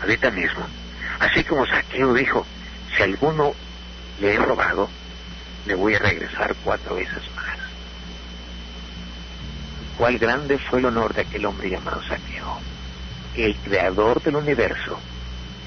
Ahorita 0.00 0.30
mismo. 0.30 0.66
Así 1.20 1.44
como 1.44 1.66
Saqueo 1.66 2.14
dijo, 2.14 2.46
si 2.96 3.02
alguno 3.02 3.54
le 4.20 4.34
he 4.34 4.38
robado, 4.38 4.88
le 5.66 5.74
voy 5.74 5.94
a 5.94 5.98
regresar 5.98 6.54
cuatro 6.62 6.96
veces 6.96 7.22
más. 7.36 7.58
Cuál 9.96 10.18
grande 10.18 10.58
fue 10.58 10.80
el 10.80 10.86
honor 10.86 11.14
de 11.14 11.22
aquel 11.22 11.46
hombre 11.46 11.70
llamado 11.70 12.02
Saqueo. 12.02 12.58
Que 13.34 13.46
el 13.46 13.56
creador 13.56 14.22
del 14.22 14.36
universo, 14.36 14.98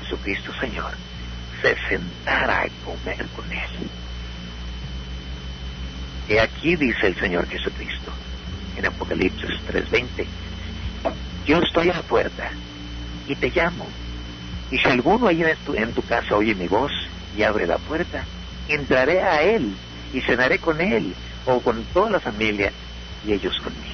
Jesucristo 0.01 0.53
Señor, 0.59 0.91
se 1.61 1.75
sentara 1.89 2.61
a 2.61 2.69
comer 2.85 3.25
con 3.35 3.51
él. 3.51 3.89
Y 6.29 6.37
aquí 6.37 6.75
dice 6.75 7.07
el 7.07 7.15
Señor 7.19 7.47
Jesucristo, 7.47 8.11
en 8.75 8.85
Apocalipsis 8.85 9.49
3:20, 9.67 10.27
yo 11.47 11.59
estoy 11.59 11.89
a 11.89 11.93
la 11.93 12.03
puerta 12.03 12.51
y 13.27 13.35
te 13.35 13.49
llamo. 13.49 13.87
Y 14.69 14.77
si 14.77 14.87
alguno 14.87 15.29
tu, 15.65 15.73
en 15.73 15.93
tu 15.93 16.01
casa 16.01 16.35
oye 16.35 16.53
mi 16.53 16.67
voz 16.67 16.91
y 17.37 17.43
abre 17.43 17.65
la 17.65 17.77
puerta, 17.77 18.25
entraré 18.67 19.21
a 19.21 19.41
él 19.41 19.73
y 20.13 20.21
cenaré 20.21 20.59
con 20.59 20.81
él 20.81 21.15
o 21.45 21.61
con 21.61 21.83
toda 21.85 22.11
la 22.11 22.19
familia 22.19 22.71
y 23.25 23.31
ellos 23.31 23.57
conmigo. 23.59 23.85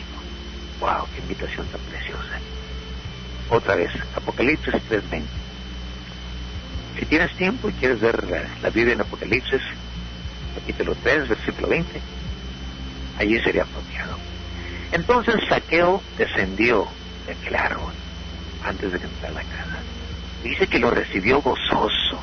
¡Wow! 0.79 1.07
¡Qué 1.13 1.21
invitación 1.21 1.67
tan 1.67 1.79
preciosa! 1.81 2.39
Otra 3.49 3.75
vez, 3.75 3.91
Apocalipsis 4.15 4.73
3.20. 4.89 5.21
Si 6.97 7.05
tienes 7.05 7.35
tiempo 7.35 7.69
y 7.69 7.73
quieres 7.73 7.99
ver 7.99 8.23
la, 8.27 8.43
la 8.63 8.69
Biblia 8.71 8.93
en 8.93 9.01
Apocalipsis, 9.01 9.61
capítulo 10.55 10.95
3, 11.03 11.27
versículo 11.27 11.67
20, 11.67 12.01
allí 13.19 13.39
sería 13.41 13.63
apropiado. 13.63 14.17
Entonces 14.91 15.35
Saqueo 15.47 16.01
descendió 16.17 16.87
árbol 17.55 17.93
antes 18.63 18.91
de 18.91 18.97
entrar 18.97 19.31
a 19.31 19.35
la 19.35 19.43
casa. 19.43 19.79
Dice 20.43 20.67
que 20.67 20.79
lo 20.79 20.89
recibió 20.89 21.41
gozoso. 21.41 22.19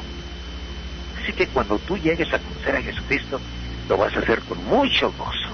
Así 1.20 1.32
que 1.32 1.46
cuando 1.48 1.78
tú 1.78 1.96
llegues 1.96 2.32
a 2.32 2.38
conocer 2.38 2.76
a 2.76 2.82
Jesucristo, 2.82 3.40
lo 3.88 3.96
vas 3.96 4.14
a 4.16 4.20
hacer 4.20 4.40
con 4.40 4.64
mucho 4.64 5.12
gozo. 5.12 5.50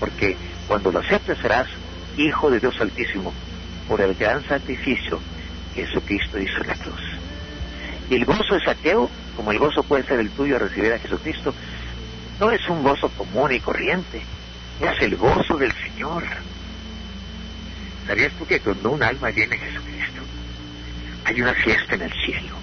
Porque 0.00 0.36
cuando 0.66 0.92
lo 0.92 1.00
aceptes 1.00 1.38
serás 1.38 1.66
hijo 2.16 2.50
de 2.50 2.60
Dios 2.60 2.80
Altísimo 2.80 3.32
por 3.88 4.00
el 4.00 4.14
gran 4.14 4.46
sacrificio 4.46 5.20
que 5.74 5.86
Jesucristo 5.86 6.38
hizo 6.38 6.60
en 6.62 6.66
la 6.68 6.74
cruz. 6.74 7.00
Y 8.10 8.14
el 8.16 8.24
gozo 8.24 8.54
de 8.54 8.64
saqueo, 8.64 9.10
como 9.36 9.52
el 9.52 9.58
gozo 9.58 9.82
puede 9.82 10.04
ser 10.04 10.20
el 10.20 10.30
tuyo 10.30 10.56
a 10.56 10.60
recibir 10.60 10.92
a 10.92 10.98
Jesucristo, 10.98 11.54
no 12.40 12.50
es 12.50 12.68
un 12.68 12.82
gozo 12.82 13.08
común 13.10 13.52
y 13.52 13.60
corriente, 13.60 14.22
es 14.80 15.02
el 15.02 15.16
gozo 15.16 15.56
del 15.56 15.72
Señor. 15.72 16.24
¿Sabías 18.06 18.32
tú 18.34 18.46
que 18.46 18.60
cuando 18.60 18.90
un 18.90 19.02
alma 19.02 19.30
viene 19.30 19.56
a 19.56 19.58
Jesucristo, 19.58 20.22
hay 21.24 21.42
una 21.42 21.54
fiesta 21.54 21.94
en 21.94 22.02
el 22.02 22.12
cielo? 22.12 22.56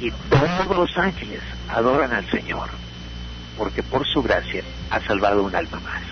Y 0.00 0.10
todos 0.28 0.76
los 0.76 0.98
ángeles 0.98 1.40
adoran 1.68 2.12
al 2.12 2.28
Señor, 2.30 2.68
porque 3.56 3.82
por 3.82 4.06
su 4.06 4.22
gracia 4.22 4.62
ha 4.90 5.00
salvado 5.00 5.44
un 5.44 5.54
alma 5.54 5.78
más. 5.80 6.02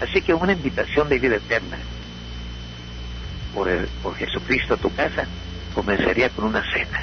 Así 0.00 0.22
que 0.22 0.32
una 0.32 0.52
invitación 0.52 1.08
de 1.08 1.18
vida 1.18 1.36
eterna 1.36 1.78
por, 3.52 3.68
por 4.02 4.14
Jesucristo 4.16 4.74
a 4.74 4.76
tu 4.76 4.94
casa 4.94 5.26
comenzaría 5.74 6.30
con 6.30 6.44
una 6.44 6.62
cena. 6.72 7.02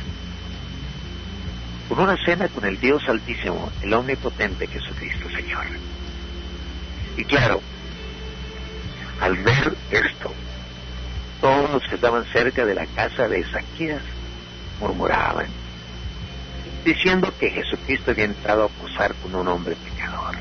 Con 1.89 1.99
una 1.99 2.17
cena 2.23 2.47
con 2.47 2.63
el 2.65 2.79
Dios 2.79 3.03
Altísimo, 3.09 3.69
el 3.81 3.93
Omnipotente 3.93 4.65
Jesucristo 4.67 5.29
Señor. 5.29 5.65
Y 7.17 7.25
claro, 7.25 7.61
al 9.21 9.37
ver 9.37 9.75
esto, 9.91 10.33
todos 11.39 11.71
los 11.71 11.83
que 11.87 11.95
estaban 11.95 12.25
cerca 12.25 12.65
de 12.65 12.75
la 12.75 12.87
casa 12.87 13.27
de 13.27 13.39
Ezequías 13.39 14.01
murmuraban, 14.79 15.45
diciendo 16.83 17.31
que 17.39 17.51
Jesucristo 17.51 18.11
había 18.11 18.25
entrado 18.25 18.65
a 18.65 18.67
posar 18.67 19.13
con 19.15 19.35
un 19.35 19.47
hombre 19.47 19.75
pecador. 19.75 20.35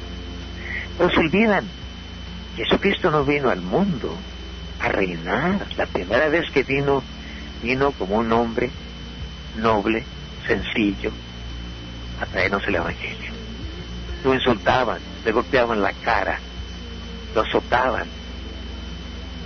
Pero 0.97 1.11
se 1.11 1.19
olvidan, 1.19 1.67
Jesucristo 2.57 3.11
no 3.11 3.25
vino 3.25 3.51
al 3.51 3.61
mundo 3.61 4.17
a 4.81 4.89
reinar. 4.89 5.67
La 5.77 5.87
primera 5.87 6.29
vez 6.29 6.51
que 6.51 6.63
vino, 6.63 7.03
vino 7.63 7.93
como 7.93 8.17
un 8.17 8.33
hombre 8.33 8.71
noble, 9.57 10.05
sencillo, 10.47 11.13
a 12.21 12.27
traernos 12.27 12.67
el 12.67 12.77
Evangelio. 12.77 13.31
Lo 14.25 14.35
insultaban, 14.35 15.01
le 15.25 15.33
golpeaban 15.33 15.83
la 15.83 15.93
cara, 15.93 16.39
lo 17.35 17.43
azotaban, 17.43 18.20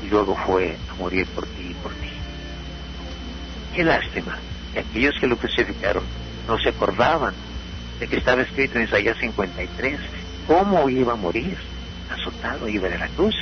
y 0.04 0.08
luego 0.08 0.36
fue 0.46 0.76
a 0.90 0.94
morir 0.94 1.26
por 1.28 1.46
ti 1.46 1.68
y 1.70 1.74
por 1.74 1.92
mí. 1.96 2.10
Qué 3.74 3.84
lástima 3.84 4.38
que 4.72 4.80
aquellos 4.80 5.14
que 5.18 5.26
lo 5.26 5.36
crucificaron 5.36 6.04
no 6.46 6.58
se 6.58 6.68
acordaban 6.68 7.34
de 7.98 8.06
que 8.06 8.16
estaba 8.16 8.42
escrito 8.42 8.78
en 8.78 8.84
Isaías 8.84 9.16
53 9.18 9.98
cómo 10.46 10.88
iba 10.88 11.14
a 11.14 11.16
morir, 11.16 11.56
azotado, 12.10 12.68
iba 12.68 12.88
de 12.88 12.98
la 12.98 13.08
cruz 13.08 13.34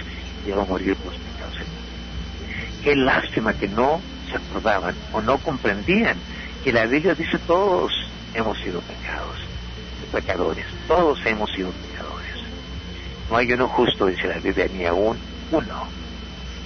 y 0.46 0.50
iba 0.50 0.62
a 0.62 0.66
morir 0.66 0.94
por 0.96 1.12
los 1.12 1.20
pecados. 1.20 1.56
Qué 2.82 2.96
lástima 2.96 3.54
que 3.54 3.68
no 3.68 4.00
se 4.30 4.36
acordaban 4.36 4.94
o 5.12 5.20
no 5.20 5.38
comprendían 5.38 6.16
que 6.64 6.72
la 6.72 6.86
Biblia 6.86 7.14
dice 7.14 7.38
todos 7.38 7.92
hemos 8.34 8.58
sido 8.58 8.80
pecados, 8.80 9.36
pecadores, 10.12 10.66
todos 10.86 11.18
hemos 11.26 11.50
sido 11.50 11.70
pecadores. 11.70 12.34
No 13.30 13.36
hay 13.36 13.52
uno 13.52 13.68
justo, 13.68 14.06
dice 14.06 14.28
la 14.28 14.38
Biblia, 14.38 14.68
ni 14.72 14.84
aún 14.86 15.18
uno. 15.50 16.01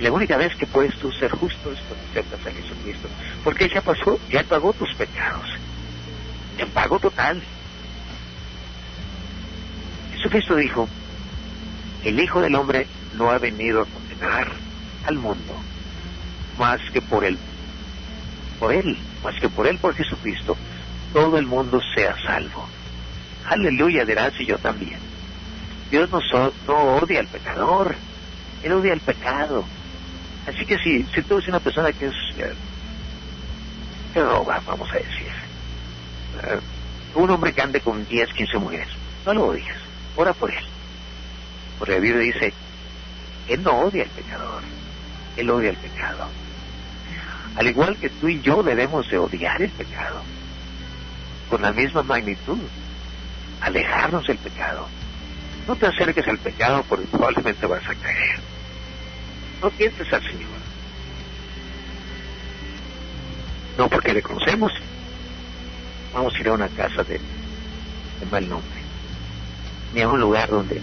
La 0.00 0.12
única 0.12 0.36
vez 0.36 0.54
que 0.56 0.66
puedes 0.66 0.94
tú 0.96 1.10
ser 1.12 1.30
justo 1.30 1.72
es 1.72 1.78
cuando 1.80 2.06
aceptas 2.10 2.46
a 2.46 2.52
Jesucristo. 2.52 3.08
Porque 3.42 3.68
ya 3.68 3.80
pasó, 3.80 4.18
ya 4.30 4.42
pagó 4.42 4.72
tus 4.74 4.92
pecados. 4.94 5.46
En 6.58 6.68
pago 6.70 6.98
total. 6.98 7.42
Jesucristo 10.12 10.56
dijo, 10.56 10.88
el 12.04 12.20
Hijo 12.20 12.40
del 12.40 12.54
Hombre 12.54 12.86
no 13.14 13.30
ha 13.30 13.38
venido 13.38 13.82
a 13.82 13.86
condenar 13.86 14.52
al 15.06 15.16
mundo, 15.16 15.54
más 16.58 16.80
que 16.92 17.00
por 17.00 17.24
él, 17.24 17.38
por 18.58 18.72
él, 18.72 18.98
más 19.22 19.38
que 19.40 19.48
por 19.48 19.66
él, 19.66 19.78
por 19.78 19.94
Jesucristo, 19.94 20.56
todo 21.12 21.38
el 21.38 21.46
mundo 21.46 21.80
sea 21.94 22.16
salvo. 22.22 22.66
Aleluya, 23.46 24.04
dirás 24.04 24.32
y 24.40 24.46
yo 24.46 24.58
también. 24.58 24.98
Dios 25.90 26.10
no, 26.10 26.20
no 26.66 26.96
odia 26.96 27.20
al 27.20 27.28
pecador, 27.28 27.94
Él 28.62 28.72
odia 28.72 28.92
al 28.92 29.00
pecado. 29.00 29.64
Así 30.46 30.64
que 30.64 30.76
si, 30.78 31.04
si 31.12 31.22
tú 31.22 31.34
eres 31.34 31.48
una 31.48 31.60
persona 31.60 31.92
que 31.92 32.06
es, 32.06 32.14
eh, 32.36 32.56
que 34.12 34.20
roba, 34.20 34.62
vamos 34.64 34.88
a 34.92 34.96
decir, 34.96 35.28
eh, 36.34 36.60
un 37.16 37.30
hombre 37.30 37.52
que 37.52 37.62
ande 37.62 37.80
con 37.80 38.04
10, 38.04 38.32
15 38.32 38.58
mujeres, 38.58 38.88
no 39.24 39.34
lo 39.34 39.46
odias, 39.48 39.78
ora 40.14 40.32
por 40.34 40.50
él. 40.50 40.64
Porque 41.78 41.94
la 41.94 42.00
Biblia 42.00 42.20
dice, 42.20 42.54
Él 43.48 43.62
no 43.62 43.72
odia 43.72 44.04
al 44.04 44.10
pecador, 44.10 44.62
Él 45.36 45.50
odia 45.50 45.70
el 45.70 45.78
pecado. 45.78 46.30
Al 47.56 47.66
igual 47.66 47.98
que 47.98 48.10
tú 48.20 48.28
y 48.28 48.40
yo 48.42 48.62
debemos 48.62 49.08
de 49.10 49.18
odiar 49.18 49.60
el 49.60 49.72
pecado, 49.72 50.22
con 51.48 51.60
la 51.62 51.72
misma 51.72 52.02
magnitud, 52.02 52.68
alejarnos 53.62 54.24
del 54.26 54.38
pecado. 54.38 54.88
No 55.66 55.74
te 55.74 55.86
acerques 55.86 56.26
al 56.28 56.38
pecado 56.38 56.84
porque 56.88 57.08
probablemente 57.08 57.66
vas 57.66 57.84
a 57.84 57.94
caer. 57.94 58.55
No 59.62 59.70
pienses 59.70 60.12
al 60.12 60.22
Señor. 60.22 60.48
No 63.78 63.88
porque 63.88 64.12
le 64.12 64.22
conocemos. 64.22 64.72
Vamos 66.12 66.34
a 66.34 66.38
ir 66.38 66.48
a 66.48 66.52
una 66.52 66.68
casa 66.68 67.02
de, 67.04 67.20
de 68.20 68.26
mal 68.30 68.48
nombre. 68.48 68.80
Ni 69.94 70.00
a 70.00 70.08
un 70.08 70.20
lugar 70.20 70.48
donde 70.48 70.80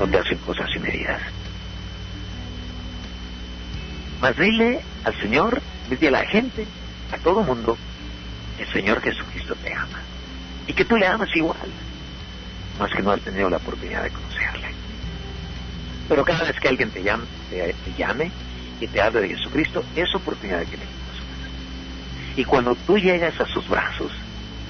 donde 0.00 0.18
hacen 0.18 0.38
cosas 0.38 0.68
inmediatas. 0.74 1.20
Mas 4.20 4.36
dile 4.36 4.80
al 5.04 5.14
Señor, 5.20 5.60
dile 5.90 6.08
a 6.08 6.10
la 6.10 6.26
gente, 6.26 6.66
a 7.12 7.18
todo 7.18 7.42
mundo, 7.42 7.76
el 8.58 8.66
Señor 8.72 9.02
Jesucristo 9.02 9.54
te 9.56 9.74
ama. 9.74 10.00
Y 10.66 10.72
que 10.72 10.86
tú 10.86 10.96
le 10.96 11.06
amas 11.06 11.28
igual, 11.34 11.68
más 12.78 12.90
que 12.92 13.02
no 13.02 13.10
has 13.10 13.20
tenido 13.20 13.50
la 13.50 13.58
oportunidad 13.58 14.02
de 14.02 14.10
conocerle. 14.10 14.79
Pero 16.10 16.24
cada 16.24 16.42
vez 16.42 16.58
que 16.58 16.66
alguien 16.66 16.90
te 16.90 17.04
llame, 17.04 17.22
te, 17.48 17.72
llame 17.96 18.32
y 18.80 18.88
te 18.88 19.00
hable 19.00 19.20
de 19.20 19.28
Jesucristo, 19.28 19.84
es 19.94 20.12
oportunidad 20.12 20.58
de 20.58 20.66
que 20.66 20.76
le. 20.76 20.82
Y 22.34 22.44
cuando 22.44 22.74
tú 22.74 22.98
llegas 22.98 23.40
a 23.40 23.46
sus 23.46 23.68
brazos 23.68 24.10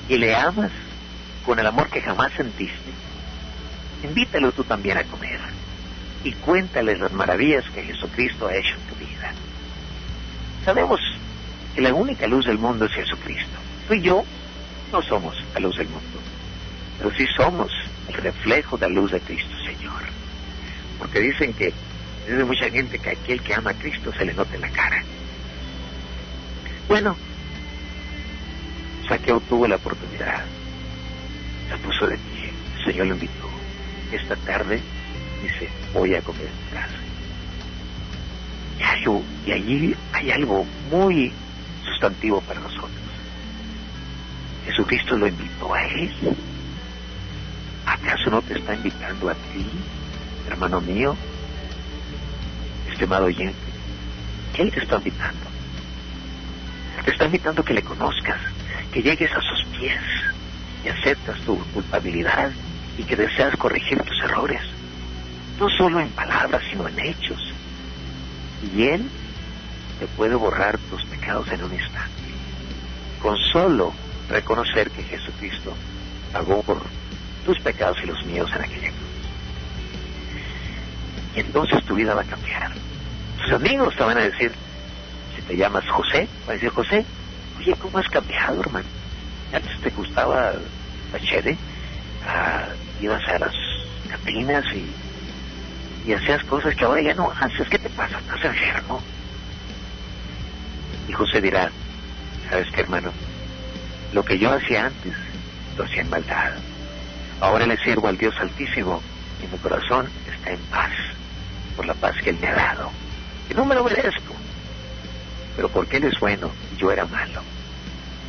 y 0.07 0.19
le 0.19 0.35
amas 0.37 0.71
con 1.47 1.59
el 1.59 1.67
amor 1.67 1.89
que 1.89 2.03
jamás 2.03 2.31
sentiste, 2.35 2.91
invítalo 4.05 4.53
tú 4.53 4.65
también 4.65 4.99
a 4.99 5.05
comer 5.05 5.41
y 6.25 6.33
cuéntale 6.33 6.99
las 6.99 7.11
maravillas 7.13 7.65
que 7.71 7.85
Jesucristo 7.85 8.47
ha 8.47 8.55
hecho 8.55 8.75
en 8.75 8.83
tu 8.83 8.95
vida. 8.97 9.33
Sabemos 10.63 11.01
que 11.75 11.81
la 11.81 11.95
única 11.95 12.27
luz 12.27 12.45
del 12.45 12.59
mundo 12.59 12.85
es 12.85 12.93
Jesucristo. 12.93 13.59
Tú 13.89 13.95
y 13.95 14.03
yo 14.03 14.25
no 14.93 15.01
somos 15.01 15.43
la 15.55 15.61
luz 15.61 15.79
del 15.79 15.89
mundo, 15.89 16.21
pero 16.99 17.11
sí 17.17 17.27
somos 17.35 17.73
el 18.09 18.15
reflejo 18.15 18.77
de 18.77 18.91
la 18.91 18.95
luz 18.95 19.13
de 19.13 19.21
Cristo, 19.21 19.57
Señor. 19.65 20.20
Porque 21.01 21.19
dicen 21.19 21.53
que 21.55 21.73
dice 22.29 22.45
mucha 22.45 22.71
gente 22.71 22.99
que 23.01 23.11
aquel 23.11 23.43
que 23.43 23.55
ama 23.55 23.73
a 23.73 23.75
Cristo 23.75 24.13
se 24.13 24.25
le 24.25 24.35
nota 24.35 24.55
en 24.55 24.61
la 24.61 24.71
cara. 24.71 25.03
Bueno, 26.87 27.17
Saqueo 29.09 29.41
tuvo 29.41 29.67
la 29.67 29.77
oportunidad, 29.77 30.45
se 31.69 31.77
puso 31.79 32.07
de 32.07 32.17
pie, 32.17 32.53
el 32.77 32.85
Señor 32.85 33.07
lo 33.09 33.15
invitó 33.15 33.51
esta 34.13 34.37
tarde, 34.37 34.81
dice, 35.43 35.69
voy 35.93 36.15
a 36.15 36.23
comer 36.23 36.47
en 36.47 36.75
casa. 36.75 37.11
Y, 39.47 39.53
allí 39.53 39.97
hay 40.13 40.31
algo 40.31 40.65
muy 40.91 41.33
sustantivo 41.85 42.41
para 42.43 42.61
nosotros. 42.61 42.91
Jesucristo 44.67 45.17
lo 45.17 45.27
invitó 45.27 45.73
a 45.73 45.83
él. 45.83 46.37
¿Acaso 47.87 48.31
no 48.31 48.43
te 48.43 48.59
está 48.59 48.75
invitando 48.75 49.31
a 49.31 49.35
ti, 49.35 49.67
hermano 50.51 50.81
mío, 50.81 51.17
estimado 52.91 53.27
oyente? 53.27 53.59
Él 54.59 54.71
te 54.71 54.81
está 54.81 54.97
invitando. 54.97 55.47
Te 57.05 57.11
está 57.13 57.25
invitando 57.27 57.65
que 57.65 57.75
le 57.75 57.83
conozcas, 57.83 58.41
que 58.93 59.03
llegues 59.03 59.31
a 59.33 59.41
sus 59.41 59.65
pies 59.79 60.03
y 60.85 60.89
aceptas 60.89 61.41
tu 61.41 61.59
culpabilidad 61.73 62.51
y 62.99 63.05
que 63.05 63.17
deseas 63.17 63.57
corregir 63.57 64.03
tus 64.03 64.21
errores, 64.23 64.61
no 65.59 65.69
solo 65.71 66.01
en 66.01 66.09
palabras, 66.11 66.63
sino 66.71 66.87
en 66.89 66.99
hechos. 66.99 67.41
Y 68.75 68.85
Él 68.85 69.09
te 69.99 70.07
puede 70.09 70.35
borrar 70.35 70.79
tus 70.91 71.05
pecados 71.07 71.51
en 71.53 71.65
un 71.65 71.73
instante, 71.73 72.23
con 73.23 73.37
solo 73.53 73.95
reconocer 74.29 74.91
que 74.91 75.03
Jesucristo 75.03 75.75
pagó 76.33 76.63
por 76.63 76.83
tus 77.45 77.59
pecados 77.61 77.99
y 78.03 78.07
los 78.07 78.25
míos 78.27 78.51
en 78.55 78.63
aquella 78.63 78.89
cruz. 78.89 79.00
Y 81.35 81.41
entonces 81.41 81.85
tu 81.85 81.95
vida 81.95 82.15
va 82.15 82.23
a 82.23 82.25
cambiar. 82.25 82.73
Tus 83.39 83.53
amigos 83.53 83.95
te 83.97 84.03
van 84.03 84.19
a 84.19 84.25
decir, 84.25 84.53
si 85.35 85.43
te 85.43 85.57
llamas 85.57 85.89
José, 85.89 86.29
va 86.49 86.53
a 86.53 86.55
decir 86.55 86.71
José, 86.71 87.05
oye, 87.59 87.75
¿cómo 87.77 87.99
has 87.99 88.09
cambiado, 88.09 88.61
hermano? 88.61 88.89
Antes 89.53 89.81
te 89.81 89.91
gustaba 89.91 90.53
la 91.13 91.19
chede, 91.21 91.57
ah, 92.27 92.69
ibas 93.01 93.27
a 93.29 93.39
las 93.39 93.55
cantinas 94.09 94.65
y, 94.75 96.09
y 96.09 96.13
hacías 96.13 96.43
cosas 96.45 96.75
que 96.75 96.85
ahora 96.85 97.03
ya 97.03 97.15
no 97.15 97.31
haces. 97.31 97.69
¿Qué 97.69 97.79
te 97.79 97.91
pasa? 97.91 98.19
¿Estás 98.19 98.45
enfermo? 98.45 99.03
Y 101.09 101.13
José 101.13 101.41
dirá, 101.41 101.71
¿sabes 102.49 102.71
qué, 102.73 102.83
hermano? 102.83 103.13
Lo 104.13 104.25
que 104.25 104.39
yo 104.39 104.53
hacía 104.53 104.87
antes, 104.87 105.15
lo 105.77 105.85
hacía 105.85 106.03
en 106.03 106.11
maldad. 106.11 106.53
Ahora 107.41 107.67
le 107.67 107.77
sirvo 107.79 108.09
al 108.09 108.19
Dios 108.19 108.35
Altísimo 108.41 109.01
y 109.43 109.47
mi 109.47 109.59
corazón 109.59 110.09
está 110.29 110.51
en 110.51 110.61
paz 110.67 110.91
por 111.81 111.87
la 111.87 111.95
paz 111.95 112.15
que 112.23 112.29
Él 112.29 112.39
me 112.39 112.47
ha 112.47 112.55
dado. 112.55 112.91
Y 113.49 113.55
no 113.55 113.65
me 113.65 113.75
lo 113.75 113.83
merezco, 113.83 114.37
pero 115.57 115.71
porque 115.71 115.97
Él 115.97 116.05
es 116.05 116.21
bueno 116.21 116.53
yo 116.77 116.91
era 116.91 117.07
malo. 117.07 117.41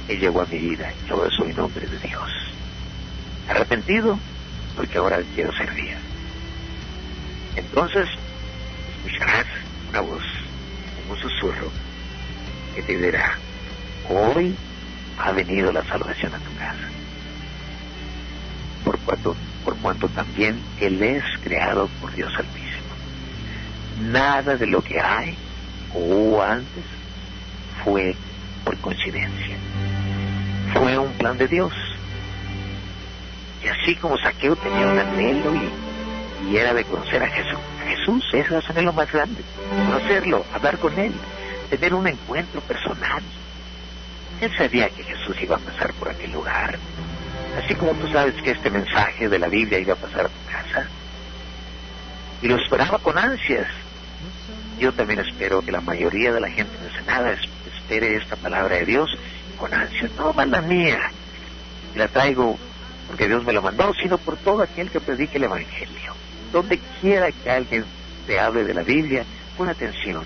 Él 0.08 0.22
llegó 0.22 0.42
a 0.42 0.46
mi 0.46 0.58
vida 0.58 0.90
y 1.06 1.12
ahora 1.12 1.30
soy 1.36 1.54
nombre 1.54 1.86
de 1.86 1.98
Dios. 1.98 2.32
Arrepentido, 3.50 4.18
porque 4.78 4.98
ahora 4.98 5.22
quiero 5.36 5.52
servir. 5.52 5.98
Entonces, 7.58 8.08
escucharás 8.96 9.46
una 9.90 10.00
voz, 10.00 10.24
un 11.10 11.18
susurro, 11.18 11.70
que 12.74 12.84
te 12.84 12.98
dirá, 12.98 13.38
hoy 14.08 14.56
ha 15.18 15.34
venido 15.34 15.74
la 15.74 15.84
salvación 15.84 16.34
a 16.34 16.40
tu 16.40 16.56
casa. 16.56 16.88
Por 18.86 18.98
cuanto, 19.00 19.36
por 19.66 19.78
cuanto 19.80 20.08
también 20.08 20.58
Él 20.80 21.04
es 21.04 21.24
creado 21.44 21.90
por 22.00 22.16
Dios 22.16 22.32
Altísimo. 22.38 22.61
Nada 24.02 24.58
de 24.58 24.68
lo 24.68 24.82
que 24.82 25.00
hay 25.00 25.38
o 25.94 26.42
antes 26.42 26.84
fue 27.84 28.16
por 28.64 28.78
coincidencia. 28.78 29.58
Fue 30.74 30.98
un 30.98 31.12
plan 31.14 31.38
de 31.38 31.48
Dios 31.48 31.74
y 33.64 33.68
así 33.68 33.96
como 33.96 34.18
Saqueo 34.18 34.56
tenía 34.56 34.88
un 34.88 34.98
anhelo 34.98 35.54
y, 35.56 36.58
era 36.58 36.74
de 36.74 36.84
conocer 36.84 37.22
a 37.22 37.28
Jesús, 37.28 37.60
a 37.82 37.88
Jesús, 37.88 38.26
ese 38.34 38.72
anhelo 38.72 38.92
más 38.92 39.12
grande, 39.12 39.42
conocerlo, 39.70 40.44
hablar 40.54 40.78
con 40.80 40.98
él, 40.98 41.14
tener 41.70 41.94
un 41.94 42.08
encuentro 42.08 42.62
personal. 42.62 43.22
Él 44.42 44.52
sabía 44.58 44.90
que 44.90 45.04
Jesús 45.04 45.40
iba 45.42 45.56
a 45.56 45.60
pasar 45.60 45.94
por 45.94 46.10
aquel 46.10 46.32
lugar, 46.32 46.80
así 47.64 47.76
como 47.76 47.94
tú 47.94 48.08
sabes 48.12 48.34
que 48.42 48.52
este 48.52 48.72
mensaje 48.72 49.30
de 49.30 49.38
la 49.38 49.48
Biblia 49.48 49.80
iba 49.80 49.94
a 49.94 49.98
pasar 49.98 50.26
a 50.26 50.30
tu 50.30 50.52
casa. 50.52 50.88
Y 52.42 52.48
lo 52.48 52.56
esperaba 52.56 52.98
con 52.98 53.18
ansias. 53.20 53.68
Yo 54.80 54.94
también 54.94 55.20
espero 55.20 55.62
que 55.62 55.72
la 55.72 55.82
mayoría 55.82 56.32
de 56.32 56.42
la 56.42 56.50
gente 56.50 56.72
en 56.84 56.92
Senada 56.94 57.36
espere 57.74 58.16
esta 58.16 58.36
palabra 58.36 58.78
de 58.78 58.86
Dios 58.86 59.10
con 59.58 59.74
ansias, 59.74 60.12
no 60.18 60.34
la 60.46 60.62
mía. 60.62 61.12
La 61.96 62.08
traigo 62.08 62.58
porque 63.08 63.28
Dios 63.28 63.44
me 63.44 63.54
lo 63.54 63.62
mandó, 63.62 63.94
sino 63.94 64.18
por 64.18 64.38
todo 64.38 64.64
aquel 64.64 64.90
que 64.90 65.02
predique 65.02 65.38
el 65.38 65.44
Evangelio. 65.44 66.14
Donde 66.52 66.80
quiera 67.02 67.32
que 67.32 67.50
alguien 67.50 67.86
te 68.26 68.40
hable 68.40 68.64
de 68.64 68.74
la 68.74 68.84
Biblia, 68.84 69.26
pon 69.58 69.68
atención. 69.68 70.24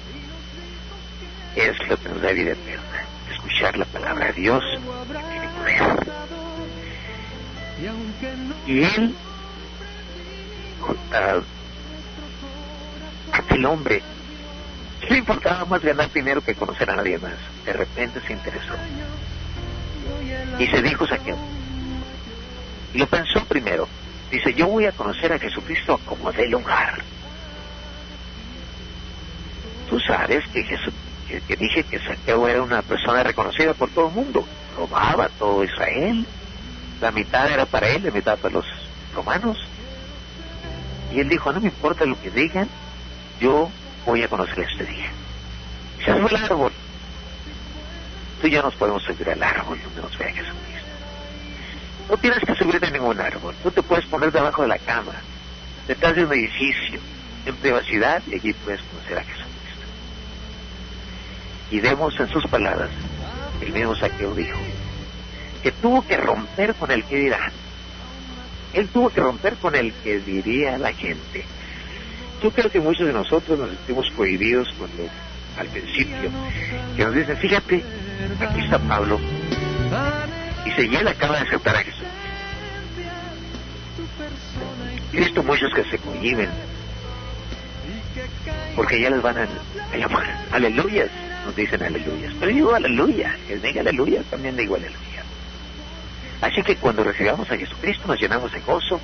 Es 1.56 1.76
lo 1.88 1.98
que 1.98 2.10
nos 2.10 2.22
da 2.22 2.32
vida 2.32 2.52
eterna. 2.52 3.06
Escuchar 3.32 3.78
la 3.78 3.86
palabra 3.86 4.28
de 4.28 4.34
Dios 4.34 4.64
tiene 5.32 5.50
poder. 5.50 6.08
Y 8.68 8.84
él, 8.84 9.16
uh, 10.88 11.42
aquel 13.38 13.66
hombre, 13.66 14.02
le 15.10 15.18
importaba 15.18 15.66
más 15.66 15.82
ganar 15.82 16.12
dinero 16.12 16.42
que 16.42 16.56
conocer 16.56 16.90
a 16.90 16.96
nadie 16.96 17.18
más. 17.18 17.34
De 17.66 17.74
repente 17.74 18.20
se 18.26 18.34
interesó. 18.34 18.74
Y 20.60 20.68
se 20.68 20.82
dijo 20.82 21.06
Saqueo. 21.06 21.38
Y 22.94 22.98
lo 22.98 23.08
pensó 23.08 23.44
primero. 23.46 23.88
Dice, 24.32 24.54
yo 24.54 24.68
voy 24.68 24.86
a 24.86 24.92
conocer 24.92 25.32
a 25.34 25.40
Jesucristo 25.40 26.00
como 26.06 26.32
de 26.32 26.48
lugar. 26.48 27.02
Tú 29.90 30.00
sabes 30.00 30.48
que, 30.48 30.64
Jesús, 30.64 30.94
que, 31.28 31.56
dije 31.56 31.84
que 31.84 32.00
Saqueo 32.00 32.48
era 32.48 32.62
una 32.62 32.82
persona 32.82 33.24
reconocida 33.24 33.74
por 33.74 33.90
todo 33.92 34.08
el 34.08 34.14
mundo. 34.14 34.46
Robaba 34.78 35.30
todo 35.38 35.64
Israel. 35.64 36.26
La 37.02 37.12
mitad 37.12 37.52
era 37.52 37.66
para 37.66 37.90
él, 37.90 38.04
la 38.04 38.12
mitad 38.12 38.38
para 38.38 38.56
los 38.56 38.66
romanos. 39.14 39.58
Y 41.14 41.20
él 41.20 41.30
dijo, 41.30 41.52
no 41.54 41.60
me 41.60 41.68
importa 41.68 42.06
lo 42.06 42.20
que 42.20 42.32
digan, 42.32 42.68
yo 43.40 43.70
voy 44.06 44.24
a 44.24 44.28
conocer 44.28 44.60
este 44.60 44.86
día. 44.86 45.10
Se 46.04 46.14
fue 46.14 46.30
el 46.30 46.36
árbol. 46.36 46.72
Tú 48.42 48.48
ya 48.48 48.62
nos 48.62 48.76
podemos 48.76 49.04
subir 49.04 49.30
al 49.30 49.42
árbol 49.42 49.80
donde 49.84 50.02
nos 50.02 50.18
vea 50.18 50.30
Jesucristo. 50.30 50.66
No 52.10 52.18
tienes 52.18 52.40
que 52.40 52.56
subirte 52.56 52.86
a 52.86 52.92
ningún 52.92 53.20
árbol. 53.20 53.56
Tú 53.64 53.72
te 53.72 53.82
puedes 53.82 54.06
poner 54.06 54.32
debajo 54.32 54.62
de 54.62 54.68
la 54.68 54.78
cama, 54.78 55.14
detrás 55.88 56.16
de 56.16 56.26
un 56.26 56.34
edificio, 56.34 57.00
en 57.46 57.56
privacidad, 57.56 58.22
y 58.28 58.36
allí 58.36 58.54
puedes 58.54 58.82
conocer 58.82 59.18
a 59.18 59.24
Jesucristo. 59.24 59.56
Y 61.72 61.80
vemos 61.80 62.20
en 62.20 62.30
sus 62.30 62.46
palabras, 62.48 62.90
el 63.62 63.72
mismo 63.72 63.96
saqueo 63.96 64.36
dijo, 64.36 64.60
que 65.64 65.72
tuvo 65.72 66.06
que 66.06 66.18
romper 66.18 66.76
con 66.76 66.92
el 66.92 67.04
que 67.06 67.16
dirá. 67.18 67.52
Él 68.74 68.88
tuvo 68.90 69.10
que 69.10 69.22
romper 69.22 69.56
con 69.56 69.74
el 69.74 69.94
que 69.94 70.20
diría 70.20 70.78
la 70.78 70.94
gente. 70.94 71.46
Yo 72.42 72.52
creo 72.52 72.70
que 72.70 72.80
muchos 72.80 73.08
de 73.08 73.14
nosotros 73.14 73.58
nos 73.58 73.70
sentimos 73.70 74.10
cohibidos 74.12 74.68
cuando 74.78 75.10
al 75.58 75.68
principio, 75.68 76.30
que 76.96 77.06
nos 77.06 77.16
dicen, 77.16 77.38
fíjate, 77.38 77.84
aquí 78.40 78.60
está 78.60 78.78
Pablo, 78.80 79.20
y 80.84 80.96
él 80.96 81.08
acaba 81.08 81.38
de 81.38 81.42
aceptar 81.44 81.76
a 81.76 81.84
Jesús. 81.84 82.04
He 85.14 85.42
muchos 85.42 85.74
que 85.74 85.84
se 85.86 85.98
cohiben, 85.98 86.50
porque 88.76 89.00
ya 89.00 89.10
les 89.10 89.22
van 89.22 89.38
a, 89.38 89.98
llamar 89.98 90.26
aleluyas, 90.52 91.10
nos 91.46 91.56
dicen 91.56 91.82
aleluyas. 91.82 92.34
Pero 92.40 92.52
digo 92.52 92.76
aleluya, 92.76 93.38
que 93.48 93.58
diga 93.58 93.82
aleluya, 93.82 94.22
también 94.30 94.58
digo 94.58 94.76
aleluya. 94.76 95.24
Así 96.42 96.62
que 96.64 96.76
cuando 96.76 97.04
recibamos 97.04 97.50
a 97.50 97.58
Jesucristo 97.58 98.08
nos 98.08 98.20
llenamos 98.20 98.52
de 98.52 98.60
gozo, 98.60 99.00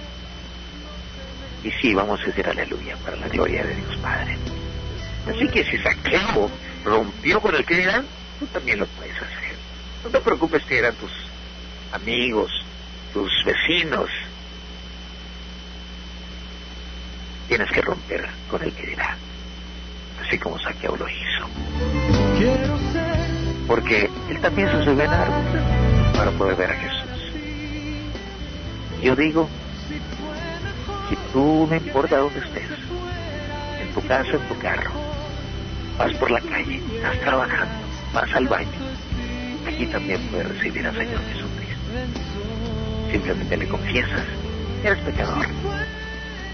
y 1.64 1.72
sí, 1.72 1.94
vamos 1.94 2.20
a 2.22 2.26
decir 2.26 2.48
aleluya 2.48 2.96
para 2.98 3.18
la 3.18 3.28
gloria 3.28 3.64
de 3.64 3.76
Dios 3.76 3.96
Padre. 3.98 4.38
Así 5.28 5.48
que 5.48 5.64
si 5.64 5.78
Saqueo 5.78 6.50
rompió 6.84 7.40
con 7.40 7.56
el 7.56 7.64
que 7.66 7.76
dirán, 7.76 8.06
tú 8.40 8.48
también 8.48 8.80
lo 8.80 8.88
puedes 8.88 9.16
hacer. 9.16 9.56
No 10.04 10.10
te 10.10 10.20
preocupes 10.20 10.64
si 10.68 10.76
eran 10.76 10.96
tus 10.96 11.12
amigos, 11.92 12.52
tus 13.14 13.32
vecinos. 13.46 14.10
Tienes 17.48 17.70
que 17.72 17.82
romper 17.82 18.28
con 18.50 18.64
el 18.64 18.74
que 18.74 18.88
dirá, 18.88 19.16
así 20.26 20.38
como 20.40 20.58
Saqueo 20.60 20.96
lo 20.96 21.08
hizo. 21.08 21.48
Porque 23.68 24.10
él 24.30 24.42
también 24.42 24.70
se 24.72 24.84
subió 24.84 25.04
en 25.04 25.12
árbol 25.12 25.44
para 26.14 26.32
poder 26.32 26.56
ver 26.56 26.72
a 26.72 26.76
Jesús. 26.76 27.34
Yo 29.04 29.16
digo, 29.16 29.50
tú 31.32 31.68
no 31.70 31.76
importa 31.76 32.18
dónde 32.18 32.40
estés, 32.40 32.70
en 33.82 33.94
tu 33.94 34.02
casa, 34.08 34.32
en 34.32 34.48
tu 34.48 34.58
carro, 34.60 34.92
vas 35.98 36.14
por 36.16 36.32
la 36.32 36.42
calle, 36.42 36.82
estás 36.96 37.20
trabajando, 37.20 37.74
vas 38.14 38.34
al 38.34 38.48
baño, 38.48 38.70
aquí 39.68 39.86
también 39.88 40.22
puedes 40.30 40.48
recibir 40.48 40.86
al 40.86 40.96
Señor 40.96 41.20
Jesucristo. 41.34 41.76
Simplemente 43.12 43.58
le 43.58 43.68
confiesas, 43.68 44.26
eres 44.84 45.00
pecador, 45.00 45.46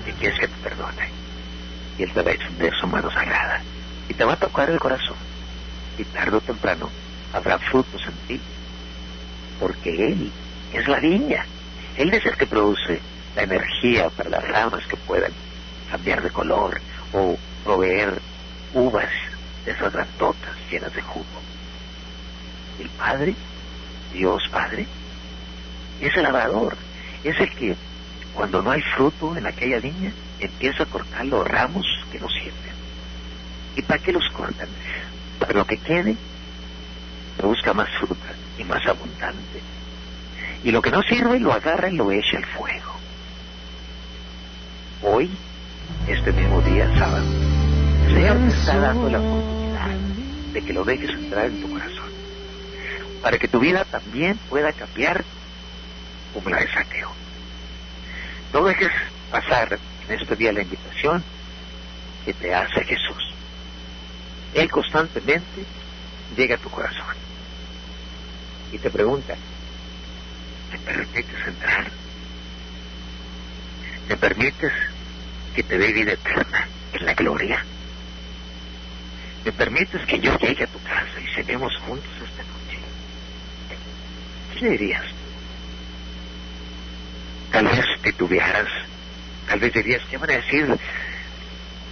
y 0.07 0.11
quieres 0.13 0.39
que 0.39 0.47
te 0.47 0.55
perdone. 0.63 1.09
Y 1.97 2.03
Él 2.03 2.11
te 2.13 2.21
va 2.21 2.31
a 2.31 2.33
extender 2.33 2.73
su 2.79 2.87
mano 2.87 3.11
sagrada 3.11 3.61
y 4.09 4.13
te 4.13 4.23
va 4.23 4.33
a 4.33 4.37
tocar 4.37 4.69
el 4.69 4.79
corazón. 4.79 5.15
Y 5.97 6.03
tarde 6.03 6.37
o 6.37 6.41
temprano 6.41 6.89
habrá 7.33 7.57
frutos 7.59 8.01
en 8.05 8.27
ti, 8.27 8.41
porque 9.59 10.07
Él 10.07 10.31
es 10.73 10.87
la 10.87 10.99
viña. 10.99 11.45
Él 11.97 12.13
es 12.13 12.25
el 12.25 12.37
que 12.37 12.45
produce 12.45 13.01
la 13.37 13.43
energía 13.43 14.09
para 14.09 14.31
las 14.31 14.47
ramas 14.47 14.85
que 14.87 14.97
puedan 14.97 15.31
cambiar 15.91 16.23
de 16.23 16.31
color 16.31 16.81
o 17.13 17.37
proveer 17.63 18.19
uvas 18.73 19.11
de 19.63 19.73
esas 19.73 19.93
grandotas 19.93 20.55
llenas 20.71 20.91
de 20.95 21.03
jugo. 21.03 21.25
El 22.79 22.89
Padre, 22.89 23.35
Dios 24.11 24.41
Padre, 24.51 24.87
es 26.01 26.17
el 26.17 26.23
labrador, 26.23 26.75
es 27.23 27.39
el 27.39 27.51
que 27.51 27.75
cuando 28.33 28.63
no 28.63 28.71
hay 28.71 28.81
fruto 28.95 29.37
en 29.37 29.45
aquella 29.45 29.79
viña 29.79 30.11
empieza 30.39 30.83
a 30.83 30.87
cortar 30.87 31.25
los 31.27 31.47
ramos 31.47 31.85
que 32.11 32.19
no 32.19 32.27
sirven. 32.29 32.75
¿Y 33.75 33.83
para 33.83 34.01
qué 34.01 34.13
los 34.13 34.27
cortan? 34.31 34.67
Para 35.39 35.53
lo 35.53 35.65
que 35.65 35.77
quede, 35.77 36.15
busca 37.43 37.71
más 37.73 37.89
fruta 37.99 38.33
y 38.57 38.63
más 38.63 38.83
abundante. 38.87 39.61
Y 40.63 40.71
lo 40.71 40.81
que 40.81 40.89
no 40.89 41.03
sirve 41.03 41.39
lo 41.39 41.53
agarra 41.53 41.87
y 41.89 41.95
lo 41.95 42.11
echa 42.11 42.37
al 42.37 42.45
fuego. 42.45 42.96
Hoy, 45.03 45.29
este 46.07 46.31
mismo 46.31 46.59
día, 46.61 46.91
sábado, 46.97 47.23
el 48.07 48.13
Señor 48.15 48.37
te 48.39 48.47
está 48.47 48.79
dando 48.79 49.09
la 49.09 49.19
oportunidad 49.19 49.89
de 50.53 50.61
que 50.63 50.73
lo 50.73 50.83
dejes 50.83 51.11
entrar 51.11 51.45
en 51.45 51.61
tu 51.61 51.71
corazón, 51.71 52.09
para 53.21 53.37
que 53.37 53.47
tu 53.47 53.59
vida 53.59 53.85
también 53.85 54.37
pueda 54.49 54.73
cambiar 54.73 55.23
como 56.33 56.49
la 56.49 56.61
de 56.61 56.71
saqueo. 56.71 57.11
No 58.51 58.63
dejes 58.63 58.89
pasar 59.29 59.77
en 60.07 60.19
este 60.19 60.35
día 60.35 60.51
la 60.51 60.63
invitación 60.63 61.23
que 62.25 62.33
te 62.33 62.55
hace 62.55 62.83
Jesús. 62.83 63.33
Él 64.55 64.71
constantemente 64.71 65.63
llega 66.35 66.55
a 66.55 66.59
tu 66.59 66.69
corazón 66.71 67.15
y 68.71 68.79
te 68.79 68.89
pregunta, 68.89 69.35
¿me 70.71 70.79
permites 70.79 71.47
entrar? 71.47 71.91
¿Me 74.07 74.15
permites 74.15 74.71
que 75.55 75.63
te 75.63 75.77
dé 75.77 75.91
vida 75.91 76.13
eterna 76.13 76.67
en 76.93 77.05
la 77.05 77.13
gloria? 77.13 77.63
¿Me 79.43 79.51
permites 79.51 80.05
que 80.05 80.19
yo 80.19 80.37
llegue 80.37 80.63
a 80.63 80.67
tu 80.67 80.81
casa 80.83 81.21
y 81.21 81.33
cenemos 81.33 81.75
juntos 81.85 82.09
esta 82.15 82.43
noche? 82.43 82.79
¿Qué 84.53 84.65
le 84.65 84.71
dirías? 84.71 85.03
Tal 87.51 87.65
vez 87.65 87.85
titubearas, 88.03 88.69
tal 89.47 89.59
vez 89.59 89.73
dirías, 89.73 90.01
¿qué 90.09 90.17
van 90.17 90.29
a 90.29 90.33
decir? 90.33 90.77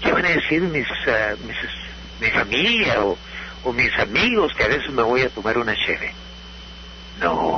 ¿Qué 0.02 0.12
van 0.12 0.26
a 0.26 0.30
decir 0.30 0.62
mis, 0.62 0.88
uh, 0.90 1.38
mis 1.48 1.58
mi 2.20 2.30
familia 2.30 3.04
o, 3.04 3.18
o, 3.64 3.74
mis 3.74 3.94
amigos 4.00 4.54
que 4.54 4.64
a 4.64 4.68
veces 4.68 4.90
me 4.92 5.02
voy 5.02 5.22
a 5.22 5.30
tomar 5.30 5.58
una 5.58 5.76
cheve? 5.76 6.14
No. 7.20 7.55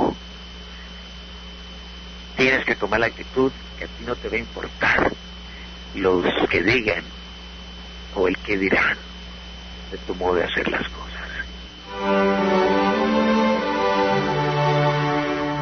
Tienes 2.38 2.64
que 2.64 2.76
tomar 2.76 3.00
la 3.00 3.06
actitud 3.06 3.50
que 3.76 3.86
a 3.86 3.88
ti 3.88 4.04
no 4.06 4.14
te 4.14 4.28
va 4.28 4.36
a 4.36 4.38
importar 4.38 5.12
los 5.96 6.24
que 6.48 6.62
digan 6.62 7.02
o 8.14 8.28
el 8.28 8.38
que 8.38 8.56
dirán 8.56 8.96
de 9.90 9.98
tu 9.98 10.14
modo 10.14 10.36
de 10.36 10.44
hacer 10.44 10.68
las 10.68 10.84
cosas. 10.88 11.08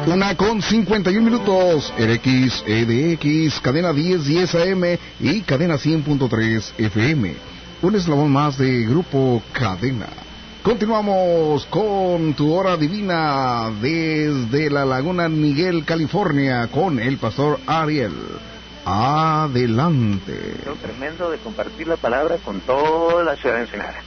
Una 0.05 0.37
con 0.37 0.61
51 0.61 1.19
minutos, 1.19 1.91
RX, 1.97 2.63
EDX, 2.67 3.59
cadena 3.59 3.91
1010 3.91 4.53
AM 4.53 4.99
y 5.19 5.41
cadena 5.41 5.77
100.3 5.77 6.73
FM. 6.77 7.35
Un 7.81 7.95
eslabón 7.95 8.31
más 8.31 8.59
de 8.59 8.85
Grupo 8.85 9.41
Cadena. 9.51 10.26
Continuamos 10.67 11.65
con 11.67 12.33
tu 12.33 12.53
hora 12.53 12.75
divina 12.75 13.71
desde 13.81 14.69
la 14.69 14.83
Laguna 14.83 15.29
Miguel, 15.29 15.85
California, 15.85 16.67
con 16.67 16.99
el 16.99 17.17
pastor 17.17 17.61
Ariel. 17.65 18.11
Adelante. 18.83 20.33
Es 20.69 20.81
tremendo 20.81 21.31
de 21.31 21.37
compartir 21.37 21.87
la 21.87 21.95
palabra 21.95 22.35
con 22.43 22.59
toda 22.59 23.23
la 23.23 23.37
ciudad 23.37 23.55
de 23.55 23.61
Ensenada. 23.61 24.01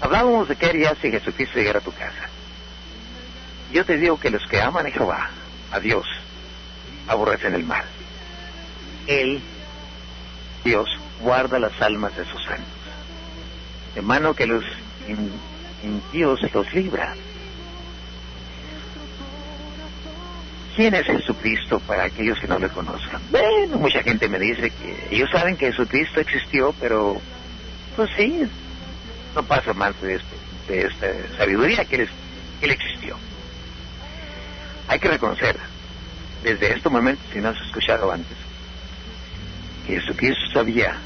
Hablábamos 0.00 0.46
de 0.46 0.54
qué 0.54 0.66
harías 0.66 0.96
si 1.02 1.10
Jesucristo 1.10 1.58
llegara 1.58 1.80
a 1.80 1.82
tu 1.82 1.90
casa. 1.90 2.28
Yo 3.72 3.84
te 3.84 3.96
digo 3.96 4.20
que 4.20 4.30
los 4.30 4.46
que 4.46 4.60
aman 4.60 4.86
a 4.86 4.90
Jehová, 4.92 5.30
a 5.72 5.80
Dios, 5.80 6.06
aborrecen 7.08 7.54
el 7.54 7.64
mal. 7.64 7.86
Él, 9.08 9.42
Dios, 10.64 10.88
guarda 11.20 11.58
las 11.58 11.72
almas 11.82 12.16
de 12.16 12.24
sus 12.24 12.40
santos. 12.44 12.66
De 13.96 14.00
mano 14.00 14.34
que 14.34 14.46
los 14.46 14.62
en, 15.10 16.02
Dios 16.12 16.40
los 16.52 16.74
libra. 16.74 17.14
¿Quién 20.76 20.94
es 20.94 21.06
Jesucristo 21.06 21.80
para 21.80 22.04
aquellos 22.04 22.38
que 22.38 22.46
no 22.46 22.58
le 22.58 22.68
conozcan? 22.68 23.20
Bueno, 23.30 23.78
mucha 23.78 24.02
gente 24.02 24.28
me 24.28 24.38
dice 24.38 24.70
que 24.70 25.08
ellos 25.10 25.28
saben 25.30 25.56
que 25.56 25.66
Jesucristo 25.66 26.20
existió, 26.20 26.74
pero 26.80 27.20
pues 27.96 28.10
sí, 28.16 28.42
no 29.34 29.42
pasa 29.42 29.72
más 29.72 30.00
de, 30.00 30.20
de 30.68 30.86
esta 30.86 31.06
sabiduría 31.36 31.84
que 31.84 31.96
él, 31.96 32.08
que 32.60 32.66
él 32.66 32.72
existió. 32.72 33.16
Hay 34.88 34.98
que 34.98 35.08
reconocer, 35.08 35.56
desde 36.42 36.74
este 36.74 36.88
momento, 36.88 37.22
si 37.32 37.40
no 37.40 37.48
has 37.48 37.60
escuchado 37.60 38.10
antes, 38.10 38.36
que 39.86 40.00
Jesucristo 40.00 40.46
sabía 40.52 40.96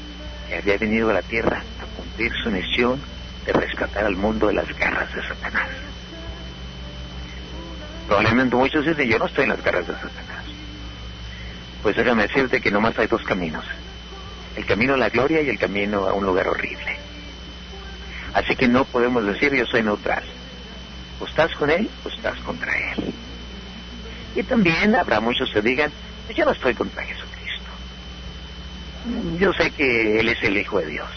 que 0.47 0.57
había 0.57 0.77
venido 0.77 1.09
a 1.09 1.13
la 1.13 1.21
tierra 1.21 1.63
a 1.81 1.85
cumplir 1.97 2.31
su 2.43 2.51
misión 2.51 3.01
de 3.45 3.53
rescatar 3.53 4.05
al 4.05 4.15
mundo 4.15 4.47
de 4.47 4.53
las 4.53 4.67
garras 4.77 5.13
de 5.13 5.21
Satanás. 5.21 5.69
Probablemente 8.07 8.55
muchos 8.55 8.85
dicen, 8.85 9.07
yo 9.07 9.19
no 9.19 9.25
estoy 9.25 9.43
en 9.43 9.49
las 9.51 9.63
garras 9.63 9.87
de 9.87 9.93
Satanás. 9.93 10.45
Pues 11.81 11.95
déjame 11.95 12.23
decirte 12.23 12.61
que 12.61 12.71
nomás 12.71 12.97
hay 12.97 13.07
dos 13.07 13.23
caminos. 13.23 13.65
El 14.55 14.65
camino 14.65 14.93
a 14.93 14.97
la 14.97 15.09
gloria 15.09 15.41
y 15.41 15.49
el 15.49 15.59
camino 15.59 16.07
a 16.07 16.13
un 16.13 16.25
lugar 16.25 16.47
horrible. 16.47 16.97
Así 18.33 18.55
que 18.55 18.67
no 18.67 18.85
podemos 18.85 19.25
decir 19.25 19.53
yo 19.53 19.65
soy 19.65 19.83
neutral. 19.83 20.23
O 21.19 21.25
estás 21.25 21.53
con 21.55 21.69
él 21.69 21.89
o 22.03 22.09
estás 22.09 22.37
contra 22.39 22.71
él. 22.91 23.13
Y 24.35 24.43
también 24.43 24.95
habrá 24.95 25.19
muchos 25.19 25.49
que 25.51 25.61
digan, 25.61 25.91
yo 26.35 26.45
no 26.45 26.51
estoy 26.51 26.73
contra 26.73 27.03
Jesucristo. 27.03 27.69
Yo 29.39 29.53
sé 29.53 29.71
que 29.71 30.19
Él 30.19 30.29
es 30.29 30.43
el 30.43 30.57
Hijo 30.57 30.79
de 30.79 30.87
Dios. 30.87 31.07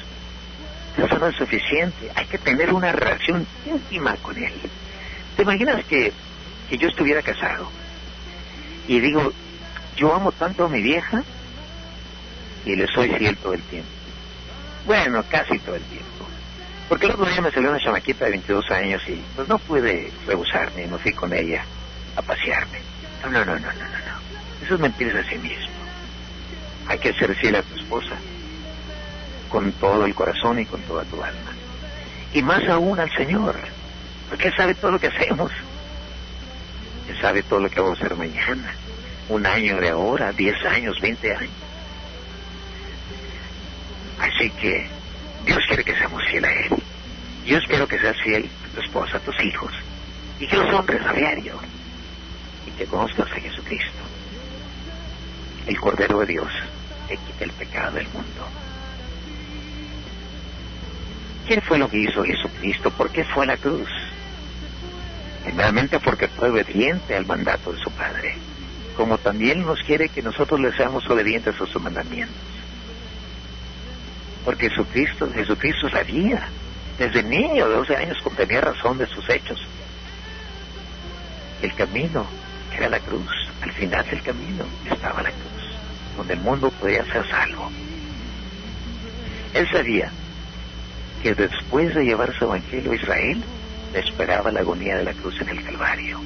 Eso 0.98 1.18
no 1.18 1.28
es 1.28 1.36
suficiente. 1.36 2.10
Hay 2.14 2.26
que 2.26 2.38
tener 2.38 2.72
una 2.72 2.92
relación 2.92 3.46
íntima 3.64 4.16
con 4.16 4.36
Él. 4.36 4.52
¿Te 5.36 5.42
imaginas 5.42 5.84
que 5.84 6.12
que 6.68 6.76
yo 6.76 6.88
estuviera 6.88 7.22
casado. 7.22 7.70
Y 8.86 9.00
digo, 9.00 9.32
yo 9.96 10.14
amo 10.14 10.32
tanto 10.32 10.64
a 10.64 10.68
mi 10.68 10.82
vieja 10.82 11.22
y 12.64 12.76
le 12.76 12.86
soy 12.86 13.10
fiel 13.14 13.36
todo 13.38 13.54
el 13.54 13.62
tiempo. 13.62 13.88
Bueno, 14.86 15.22
casi 15.28 15.58
todo 15.58 15.76
el 15.76 15.82
tiempo. 15.84 16.06
Porque 16.88 17.06
el 17.06 17.12
otro 17.12 17.26
día 17.26 17.40
me 17.40 17.50
salió 17.50 17.70
una 17.70 17.80
chamaquita 17.80 18.24
de 18.26 18.30
22 18.32 18.70
años 18.70 19.02
y 19.08 19.22
pues 19.36 19.48
no 19.48 19.58
pude 19.58 20.10
rehusarme, 20.26 20.86
no 20.86 20.98
fui 20.98 21.12
con 21.12 21.32
ella 21.34 21.64
a 22.16 22.22
pasearme. 22.22 22.80
No, 23.22 23.30
no, 23.30 23.44
no, 23.44 23.54
no, 23.54 23.72
no, 23.72 23.84
no. 23.84 24.64
Eso 24.64 24.74
es 24.74 24.80
mentirse 24.80 25.18
a 25.18 25.24
sí 25.24 25.36
mismo. 25.38 25.68
Hay 26.86 26.98
que 26.98 27.12
ser 27.12 27.34
fiel 27.36 27.56
a 27.56 27.62
tu 27.62 27.74
esposa 27.74 28.16
con 29.48 29.72
todo 29.72 30.04
el 30.04 30.14
corazón 30.14 30.58
y 30.58 30.66
con 30.66 30.80
toda 30.82 31.04
tu 31.04 31.22
alma. 31.22 31.52
Y 32.32 32.42
más 32.42 32.66
aún 32.68 32.98
al 33.00 33.10
Señor, 33.14 33.56
porque 34.28 34.48
Él 34.48 34.54
sabe 34.56 34.74
todo 34.74 34.92
lo 34.92 35.00
que 35.00 35.08
hacemos 35.08 35.50
sabe 37.20 37.42
todo 37.42 37.60
lo 37.60 37.70
que 37.70 37.80
vamos 37.80 38.00
a 38.00 38.04
hacer 38.04 38.16
mañana, 38.16 38.74
un 39.28 39.46
año 39.46 39.78
de 39.78 39.90
ahora, 39.90 40.32
diez 40.32 40.56
años, 40.64 41.00
veinte 41.00 41.34
años. 41.34 41.52
Así 44.20 44.50
que 44.50 44.88
Dios 45.44 45.58
quiere 45.66 45.84
que 45.84 45.94
seamos 45.96 46.22
fieles 46.30 46.50
a 46.50 46.60
Él. 46.60 46.82
Yo 47.46 47.58
espero 47.58 47.86
que 47.86 47.98
seas 47.98 48.16
fiel 48.22 48.48
tu 48.74 48.80
esposa, 48.80 49.16
a 49.16 49.20
tus 49.20 49.40
hijos, 49.42 49.72
y 50.38 50.46
que 50.46 50.56
los 50.56 50.72
honres 50.74 51.04
a 51.06 51.12
diario, 51.12 51.58
y 52.66 52.70
que 52.72 52.84
conozcas 52.84 53.30
a 53.32 53.40
Jesucristo, 53.40 54.02
el 55.66 55.80
Cordero 55.80 56.20
de 56.20 56.26
Dios, 56.26 56.52
que 57.08 57.16
quita 57.16 57.44
el 57.44 57.52
pecado 57.52 57.92
del 57.92 58.08
mundo. 58.08 58.48
¿Quién 61.48 61.62
fue 61.62 61.78
lo 61.78 61.90
que 61.90 61.98
hizo 61.98 62.22
Jesucristo? 62.22 62.90
¿Por 62.90 63.10
qué 63.10 63.24
fue 63.24 63.46
la 63.46 63.56
cruz? 63.56 63.88
primeramente 65.48 65.98
porque 65.98 66.28
fue 66.28 66.50
obediente 66.50 67.16
al 67.16 67.24
mandato 67.24 67.72
de 67.72 67.78
su 67.78 67.90
Padre, 67.92 68.36
como 68.96 69.16
también 69.16 69.64
nos 69.64 69.82
quiere 69.82 70.10
que 70.10 70.22
nosotros 70.22 70.60
le 70.60 70.72
seamos 70.72 71.08
obedientes 71.08 71.54
a 71.54 71.66
sus 71.66 71.80
mandamientos. 71.80 72.36
Porque 74.44 74.68
Jesucristo, 74.68 75.26
Jesucristo 75.32 75.88
sabía, 75.88 76.48
desde 76.98 77.22
niño 77.22 77.66
de 77.66 77.76
12 77.76 77.96
años, 77.96 78.18
tenía 78.36 78.60
razón 78.60 78.98
de 78.98 79.06
sus 79.06 79.26
hechos. 79.30 79.58
El 81.62 81.74
camino 81.74 82.26
era 82.76 82.90
la 82.90 83.00
cruz, 83.00 83.32
al 83.62 83.72
final 83.72 84.06
del 84.06 84.22
camino 84.22 84.64
estaba 84.84 85.22
la 85.22 85.30
cruz, 85.30 85.76
donde 86.14 86.34
el 86.34 86.40
mundo 86.40 86.70
podía 86.72 87.04
ser 87.06 87.26
salvo. 87.26 87.70
Él 89.54 89.66
sabía 89.72 90.12
que 91.22 91.34
después 91.34 91.94
de 91.94 92.04
llevar 92.04 92.34
su 92.34 92.44
evangelio 92.44 92.92
a 92.92 92.96
Israel, 92.96 93.42
esperaba 93.94 94.52
la 94.52 94.60
agonía 94.60 94.96
de 94.96 95.04
la 95.04 95.12
cruz 95.12 95.40
en 95.40 95.48
el 95.48 95.62
Calvario. 95.62 96.20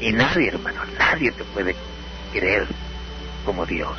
Y 0.00 0.12
nadie, 0.12 0.48
hermano, 0.48 0.80
nadie 0.98 1.30
te 1.32 1.44
puede 1.44 1.74
creer 2.32 2.66
como 3.44 3.66
Dios. 3.66 3.98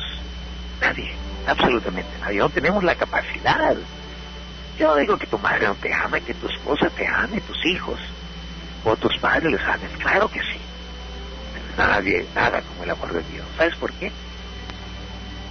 Nadie, 0.80 1.12
absolutamente 1.46 2.10
nadie. 2.20 2.38
No 2.38 2.50
tenemos 2.50 2.82
la 2.82 2.94
capacidad. 2.94 3.76
Yo 4.78 4.96
digo 4.96 5.16
que 5.16 5.26
tu 5.26 5.38
madre 5.38 5.66
no 5.66 5.74
te 5.74 5.92
ama, 5.92 6.20
que 6.20 6.34
tu 6.34 6.48
esposa 6.48 6.88
te 6.90 7.06
ame, 7.06 7.40
tus 7.42 7.64
hijos, 7.66 8.00
o 8.84 8.96
tus 8.96 9.16
padres 9.18 9.52
les 9.52 9.62
amen. 9.62 9.88
Claro 9.98 10.28
que 10.28 10.40
sí. 10.40 10.58
Nadie, 11.76 12.26
nada 12.34 12.60
como 12.62 12.84
el 12.84 12.90
amor 12.90 13.12
de 13.12 13.22
Dios. 13.32 13.46
¿Sabes 13.56 13.76
por 13.76 13.92
qué? 13.92 14.10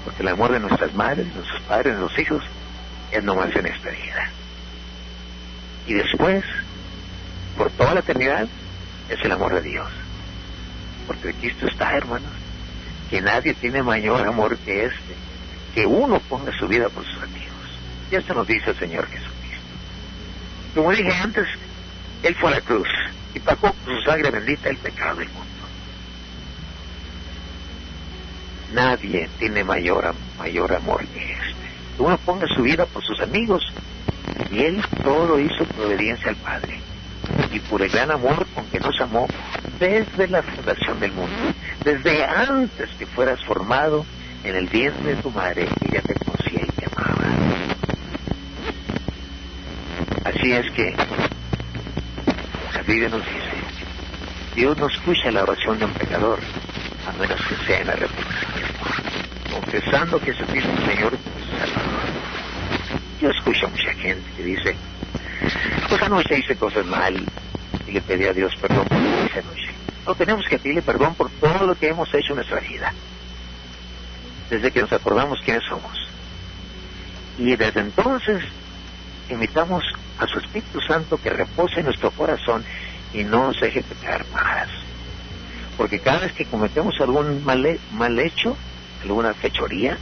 Porque 0.04 0.22
el 0.22 0.28
amor 0.30 0.52
de 0.52 0.60
nuestras 0.60 0.94
madres, 0.94 1.28
de 1.28 1.34
nuestros 1.36 1.62
padres, 1.62 1.98
nuestros 1.98 2.20
hijos, 2.20 2.44
es 3.12 3.24
nomás 3.24 3.56
en 3.56 3.66
esta 3.66 3.90
vida 3.90 4.32
y 5.88 5.94
después, 5.94 6.44
por 7.58 7.72
toda 7.72 7.96
la 7.96 8.00
eternidad, 8.02 8.48
es 9.10 9.20
el 9.24 9.32
amor 9.32 9.54
de 9.56 9.62
Dios. 9.62 9.90
Porque 11.08 11.34
Cristo 11.34 11.68
está, 11.68 11.98
hermanos, 11.98 12.32
que 13.10 13.22
nadie 13.22 13.54
tiene 13.56 13.84
mayor 13.84 14.26
amor 14.28 14.58
que 14.60 14.86
este, 14.86 15.16
que 15.74 15.86
uno 15.86 16.20
ponga 16.20 16.58
su 16.58 16.68
vida 16.68 16.90
por 16.90 17.06
sus 17.06 17.22
amigos. 17.24 17.52
Y 18.12 18.16
esto 18.16 18.34
nos 18.34 18.48
dice 18.48 18.70
el 18.70 18.80
Señor 18.80 19.08
Jesucristo. 19.08 19.32
Como 20.76 20.92
dije 20.92 21.14
antes, 21.14 21.48
Él 22.24 22.36
fue 22.36 22.52
a 22.52 22.56
la 22.56 22.62
cruz 22.62 22.88
y 23.34 23.40
pagó 23.40 23.74
con 23.74 23.96
su 23.96 24.02
sangre 24.04 24.30
bendita 24.30 24.70
el 24.70 24.78
pecado 24.78 25.18
del 25.18 25.30
mundo. 25.30 25.48
Nadie 28.74 29.30
tiene 29.38 29.64
mayor, 29.64 30.16
mayor 30.38 30.74
amor 30.74 31.06
que 31.08 31.34
este. 31.34 31.71
Uno 32.02 32.18
ponga 32.18 32.48
su 32.48 32.64
vida 32.64 32.88
por 32.88 33.04
sus 33.04 33.20
amigos 33.20 33.62
y 34.50 34.64
él 34.64 34.84
todo 35.04 35.40
hizo 35.40 35.66
por 35.66 35.86
obediencia 35.86 36.30
al 36.30 36.36
Padre 36.38 36.80
y 37.52 37.60
por 37.60 37.84
el 37.84 37.92
gran 37.92 38.10
amor 38.10 38.48
con 38.56 38.66
que 38.66 38.80
nos 38.80 39.00
amó 39.00 39.28
desde 39.80 40.28
la 40.28 40.42
fundación 40.42 41.00
del 41.00 41.12
mundo, 41.12 41.36
desde 41.84 42.26
antes 42.26 42.90
que 42.98 43.06
fueras 43.06 43.40
formado 43.46 44.04
en 44.44 44.56
el 44.56 44.66
vientre 44.66 45.16
de 45.16 45.22
tu 45.22 45.30
madre, 45.30 45.68
ella 45.88 46.02
te 46.02 46.16
conocía 46.16 46.62
y 46.64 46.72
te 46.72 46.86
amaba. 46.86 47.36
Así 50.26 50.54
es 50.54 50.72
que 50.72 50.96
la 52.74 52.82
Biblia 52.82 53.10
nos 53.10 53.24
dice, 53.24 54.56
Dios 54.56 54.76
no 54.80 54.88
escucha 54.88 55.30
la 55.30 55.44
oración 55.44 55.78
de 55.78 55.86
un 55.86 55.94
pecador, 55.94 56.40
a 57.08 57.12
menos 57.20 57.40
que 57.48 57.56
sea 57.68 57.82
en 57.82 57.90
arrepentimiento, 57.92 59.54
confesando 59.54 60.20
que 60.20 60.34
Jesucristo 60.34 60.72
Señor. 60.88 61.41
Yo 63.20 63.30
escucho 63.30 63.68
a 63.68 63.70
mucha 63.70 63.94
gente 63.94 64.32
que 64.36 64.44
dice, 64.44 64.76
pues 65.90 66.02
anoche 66.02 66.40
hice 66.40 66.56
cosas 66.56 66.86
mal 66.86 67.24
y 67.88 67.92
le 67.92 68.02
pedí 68.02 68.26
a 68.26 68.34
Dios 68.34 68.56
perdón 68.56 68.88
por 68.88 68.98
lo 68.98 69.04
que 69.04 69.26
hice 69.26 69.40
anoche. 69.40 69.72
No 70.06 70.16
tenemos 70.16 70.46
que 70.48 70.58
pedirle 70.58 70.82
perdón 70.82 71.16
por 71.16 71.30
todo 71.30 71.68
lo 71.68 71.76
que 71.76 71.90
hemos 71.90 72.12
hecho 72.14 72.30
en 72.34 72.38
nuestra 72.38 72.60
vida. 72.60 72.94
Desde 74.50 74.72
que 74.72 74.82
nos 74.82 74.92
acordamos 74.92 75.40
quiénes 75.42 75.64
somos. 75.66 76.08
Y 77.38 77.56
desde 77.56 77.80
entonces 77.80 78.44
invitamos 79.30 79.84
a 80.20 80.28
su 80.28 80.40
Espíritu 80.40 80.82
Santo 80.82 81.18
que 81.18 81.30
repose 81.30 81.80
en 81.80 81.86
nuestro 81.86 82.12
corazón 82.12 82.64
y 83.14 83.24
no 83.24 83.48
nos 83.48 83.60
deje 83.60 83.82
pecar 83.84 84.26
más. 84.34 84.68
Porque 85.78 86.00
cada 86.00 86.20
vez 86.20 86.34
que 86.34 86.46
cometemos 86.46 87.00
algún 87.00 87.44
mal, 87.44 87.80
mal 87.94 88.20
hecho, 88.20 88.58
alguna 89.04 89.34
fechoría, 89.34 89.98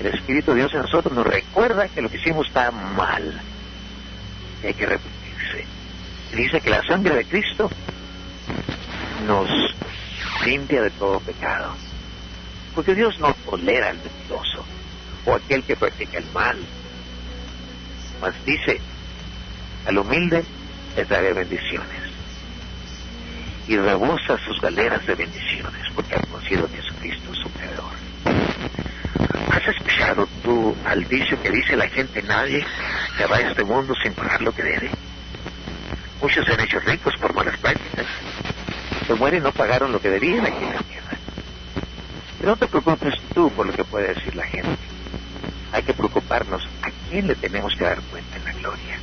el 0.00 0.06
Espíritu 0.06 0.52
de 0.52 0.58
Dios 0.58 0.72
en 0.74 0.82
nosotros 0.82 1.12
nos 1.12 1.26
recuerda 1.26 1.88
que 1.88 2.02
lo 2.02 2.08
que 2.08 2.18
hicimos 2.18 2.46
está 2.46 2.70
mal. 2.70 3.40
Hay 4.62 4.74
que 4.74 4.86
repetirse. 4.86 5.64
Dice 6.34 6.60
que 6.60 6.70
la 6.70 6.82
sangre 6.84 7.16
de 7.16 7.24
Cristo 7.24 7.70
nos 9.26 9.48
limpia 10.44 10.82
de 10.82 10.90
todo 10.90 11.20
pecado. 11.20 11.74
Porque 12.74 12.94
Dios 12.94 13.18
no 13.18 13.34
tolera 13.44 13.90
al 13.90 13.98
mentiroso 13.98 14.64
o 15.26 15.34
aquel 15.34 15.64
que 15.64 15.74
practica 15.74 16.18
el 16.18 16.30
mal. 16.32 16.58
Mas 18.20 18.34
dice, 18.44 18.80
al 19.86 19.98
humilde 19.98 20.44
les 20.96 21.08
daré 21.08 21.32
bendiciones. 21.32 22.08
Y 23.66 23.76
rebosa 23.76 24.38
sus 24.46 24.60
galeras 24.60 25.04
de 25.06 25.14
bendiciones 25.14 25.82
porque 25.94 26.14
ha 26.14 26.20
conocido 26.20 26.66
a 26.66 26.68
Jesucristo 26.68 27.34
su. 27.34 27.48
¿Has 29.50 29.66
escuchado 29.66 30.28
tú 30.42 30.76
al 30.84 31.04
dicho 31.08 31.40
que 31.42 31.50
dice 31.50 31.76
la 31.76 31.88
gente 31.88 32.22
nadie 32.22 32.64
se 33.16 33.26
va 33.26 33.36
a 33.36 33.40
este 33.40 33.64
mundo 33.64 33.94
sin 34.02 34.12
pagar 34.12 34.40
lo 34.42 34.52
que 34.52 34.62
debe? 34.62 34.90
Muchos 36.20 36.44
se 36.44 36.52
han 36.52 36.60
hecho 36.60 36.78
ricos 36.80 37.16
por 37.16 37.34
malas 37.34 37.56
prácticas. 37.58 38.06
se 39.06 39.14
mueren 39.14 39.42
no 39.42 39.52
pagaron 39.52 39.92
lo 39.92 40.00
que 40.00 40.10
debían 40.10 40.46
aquí 40.46 40.64
en 40.64 40.74
la 40.74 40.82
tierra. 40.82 41.16
Pero 42.38 42.50
no 42.50 42.56
te 42.56 42.66
preocupes 42.66 43.14
tú 43.34 43.50
por 43.50 43.66
lo 43.66 43.72
que 43.72 43.84
puede 43.84 44.14
decir 44.14 44.34
la 44.34 44.46
gente. 44.46 44.78
Hay 45.72 45.82
que 45.82 45.94
preocuparnos 45.94 46.66
a 46.82 46.90
quién 47.08 47.26
le 47.26 47.34
tenemos 47.34 47.74
que 47.74 47.84
dar 47.84 48.00
cuenta 48.02 48.36
en 48.36 48.44
la 48.44 48.52
gloria. 48.52 48.98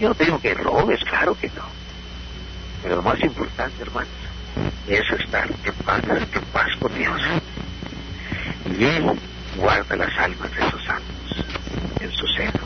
Yo 0.00 0.08
no 0.08 0.14
te 0.14 0.24
digo 0.24 0.40
que 0.40 0.54
robes, 0.54 1.04
claro 1.04 1.34
que 1.34 1.48
no. 1.48 1.64
Pero 2.82 2.96
lo 2.96 3.02
más 3.02 3.20
importante, 3.20 3.82
hermanos, 3.82 4.10
es 4.88 5.20
estar 5.20 5.48
en 5.48 5.74
paz, 5.84 6.02
en 6.04 6.44
paz 6.52 6.68
con 6.80 6.94
Dios. 6.94 7.20
Y 8.78 8.84
Él 8.84 9.12
guarda 9.56 9.96
las 9.96 10.18
almas 10.18 10.50
de 10.54 10.70
sus 10.70 10.84
santos 10.84 11.44
en 12.00 12.12
su 12.12 12.26
seno. 12.28 12.60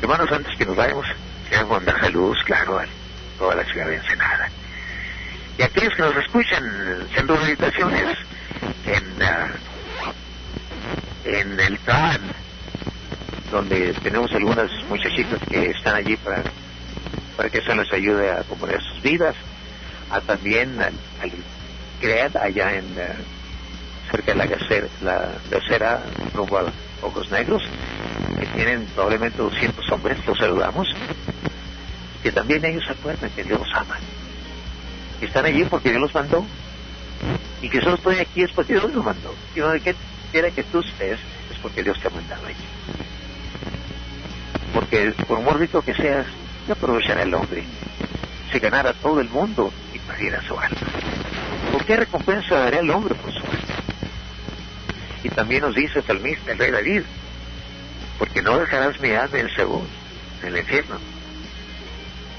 Hermanos, 0.00 0.30
antes 0.32 0.56
que 0.56 0.66
nos 0.66 0.76
vayamos, 0.76 1.06
queremos 1.48 1.70
mandar 1.70 2.00
saludos, 2.00 2.38
claro, 2.44 2.78
a 2.78 2.86
toda 3.38 3.54
la 3.56 3.64
ciudad 3.64 3.86
de 3.86 3.96
Ensenada. 3.96 4.48
Y 5.58 5.62
aquellos 5.62 5.94
que 5.94 6.02
nos 6.02 6.16
escuchan 6.16 6.64
en 6.64 7.08
centros 7.08 7.40
de 7.40 7.46
meditaciones, 7.46 8.18
en, 8.86 9.22
ah, 9.22 9.48
en 11.24 11.60
el 11.60 11.78
TAN, 11.80 12.20
donde 13.50 13.92
tenemos 13.94 14.30
algunas 14.32 14.70
muchachitas 14.88 15.40
que 15.48 15.70
están 15.70 15.96
allí 15.96 16.16
para, 16.16 16.44
para 17.36 17.50
que 17.50 17.58
eso 17.58 17.74
les 17.74 17.92
ayude 17.92 18.30
a 18.30 18.42
componer 18.44 18.80
sus 18.82 19.02
vidas, 19.02 19.34
a 20.10 20.20
también 20.20 20.80
al, 20.80 20.94
al 21.20 22.36
allá 22.40 22.76
en 22.76 22.84
ah, 23.00 23.14
cerca 24.10 24.32
de 24.32 24.38
la 24.38 24.46
gacera, 24.46 24.88
la 25.02 25.32
gacera 25.50 26.02
rumbo 26.34 26.58
a 26.58 26.72
Ojos 27.02 27.30
Negros, 27.30 27.62
que 28.38 28.46
tienen 28.46 28.86
probablemente 28.94 29.38
200 29.38 29.92
hombres, 29.92 30.18
los 30.26 30.38
saludamos, 30.38 30.88
que 32.22 32.32
también 32.32 32.64
ellos 32.64 32.84
se 32.84 32.92
acuerdan 32.92 33.30
que 33.30 33.44
Dios 33.44 33.58
los 33.58 33.74
ama, 33.74 33.96
que 35.20 35.26
están 35.26 35.44
allí 35.44 35.64
porque 35.64 35.90
Dios 35.90 36.02
los 36.02 36.14
mandó, 36.14 36.44
y 37.60 37.68
que 37.68 37.80
solo 37.80 37.94
estoy 37.94 38.18
aquí 38.18 38.42
es 38.42 38.52
porque 38.52 38.74
Dios 38.74 38.92
los 38.92 39.04
mandó, 39.04 39.34
y 39.54 39.60
donde 39.60 39.94
quiera 40.32 40.50
que 40.50 40.62
tú 40.64 40.80
estés 40.80 41.18
es 41.50 41.58
porque 41.62 41.82
Dios 41.82 41.98
te 42.00 42.08
ha 42.08 42.10
mandado 42.10 42.46
allí. 42.46 42.64
Porque 44.74 45.12
por 45.26 45.58
rico 45.58 45.80
que 45.82 45.94
seas, 45.94 46.26
¿qué 46.66 46.72
aprovechará 46.72 47.22
el 47.22 47.34
hombre 47.34 47.64
si 48.52 48.58
ganara 48.58 48.92
todo 48.94 49.20
el 49.20 49.28
mundo 49.28 49.72
y 49.92 49.98
perdiera 49.98 50.42
su 50.42 50.58
alma? 50.58 50.76
¿Por 51.72 51.84
qué 51.84 51.96
recompensa 51.96 52.58
daría 52.58 52.80
el 52.80 52.90
hombre 52.90 53.14
por 53.14 53.32
su 53.32 53.38
alma? 53.38 53.57
Y 55.22 55.28
también 55.30 55.62
nos 55.62 55.74
dice 55.74 55.98
el 55.98 56.04
salmista, 56.04 56.52
el 56.52 56.58
rey 56.58 56.70
David, 56.70 57.02
porque 58.18 58.42
no 58.42 58.58
dejarás 58.58 59.00
mi 59.00 59.10
alma 59.10 59.38
en 59.38 59.48
Seúl, 59.54 59.86
en 60.42 60.48
el 60.48 60.58
infierno. 60.58 60.98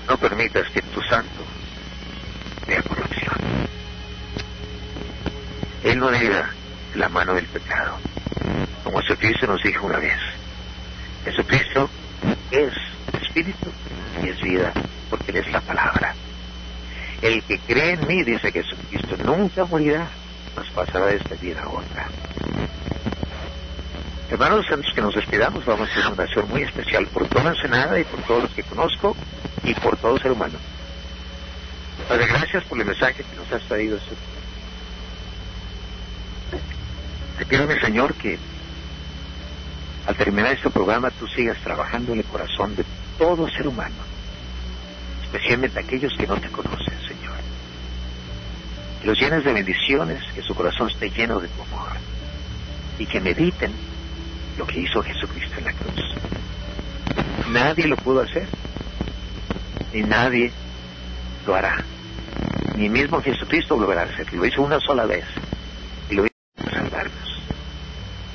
No 0.07 0.17
permitas 0.17 0.69
que 0.69 0.81
tu 0.81 1.01
santo 1.01 1.43
vea 2.67 2.81
corrupción. 2.81 3.35
Él 5.83 5.99
no 5.99 6.11
niega 6.11 6.49
la 6.95 7.09
mano 7.09 7.33
del 7.33 7.45
pecado, 7.45 7.97
como 8.83 8.99
Jesucristo 9.01 9.47
nos 9.47 9.61
dijo 9.63 9.85
una 9.85 9.97
vez. 9.97 10.19
Jesucristo 11.23 11.89
es 12.51 12.73
espíritu 13.21 13.71
y 14.23 14.29
es 14.29 14.41
vida, 14.41 14.73
porque 15.09 15.31
Él 15.31 15.37
es 15.37 15.51
la 15.51 15.61
palabra. 15.61 16.15
El 17.21 17.43
que 17.43 17.59
cree 17.59 17.93
en 17.93 18.07
mí, 18.07 18.23
dice 18.23 18.51
Jesucristo, 18.51 19.17
nunca 19.23 19.65
morirá, 19.65 20.07
pasará 20.69 21.11
esta 21.11 21.35
vida 21.35 21.67
otra. 21.67 22.07
Hermanos, 24.29 24.65
antes 24.71 24.93
que 24.93 25.01
nos 25.01 25.15
despidamos, 25.15 25.65
vamos 25.65 25.89
a 25.89 25.91
hacer 25.91 26.05
una 26.05 26.13
oración 26.13 26.49
muy 26.49 26.61
especial 26.61 27.07
por 27.07 27.27
toda 27.27 27.49
Ensenada 27.49 27.99
y 27.99 28.03
por 28.03 28.21
todos 28.23 28.43
los 28.43 28.51
que 28.51 28.63
conozco 28.63 29.15
y 29.63 29.73
por 29.73 29.97
todo 29.97 30.19
ser 30.19 30.31
humano. 30.31 30.57
Padre, 32.07 32.27
gracias 32.27 32.63
por 32.65 32.79
el 32.79 32.85
mensaje 32.85 33.23
que 33.23 33.35
nos 33.35 33.51
has 33.51 33.67
traído. 33.67 33.97
Te 37.37 37.45
pido, 37.45 37.65
mi 37.65 37.79
Señor, 37.79 38.13
que 38.13 38.37
al 40.05 40.15
terminar 40.15 40.53
este 40.53 40.69
programa 40.69 41.11
tú 41.11 41.27
sigas 41.27 41.57
trabajando 41.59 42.13
en 42.13 42.19
el 42.19 42.25
corazón 42.25 42.75
de 42.75 42.83
todo 43.17 43.49
ser 43.49 43.67
humano, 43.67 43.95
especialmente 45.23 45.79
aquellos 45.79 46.13
que 46.17 46.27
no 46.27 46.35
te. 46.35 46.49
Que 46.49 47.08
los 49.03 49.19
llenes 49.19 49.43
de 49.43 49.53
bendiciones, 49.53 50.23
que 50.33 50.41
su 50.41 50.53
corazón 50.53 50.89
esté 50.89 51.09
lleno 51.09 51.39
de 51.39 51.47
tu 51.47 51.61
amor 51.61 51.89
y 52.97 53.05
que 53.05 53.19
mediten 53.19 53.71
lo 54.57 54.67
que 54.67 54.81
hizo 54.81 55.01
Jesucristo 55.01 55.57
en 55.57 55.65
la 55.65 55.73
cruz. 55.73 56.15
Nadie 57.49 57.87
lo 57.87 57.95
pudo 57.95 58.21
hacer, 58.21 58.47
ni 59.93 60.01
nadie 60.01 60.51
lo 61.47 61.55
hará. 61.55 61.83
Ni 62.75 62.89
mismo 62.89 63.21
Jesucristo 63.21 63.77
volverá 63.77 64.01
a 64.01 64.05
hacer. 64.05 64.31
Lo 64.33 64.45
hizo 64.45 64.61
una 64.61 64.79
sola 64.79 65.05
vez 65.05 65.25
y 66.09 66.15
lo 66.15 66.25
hizo 66.25 66.33
para 66.55 66.71
salvarnos, 66.71 67.41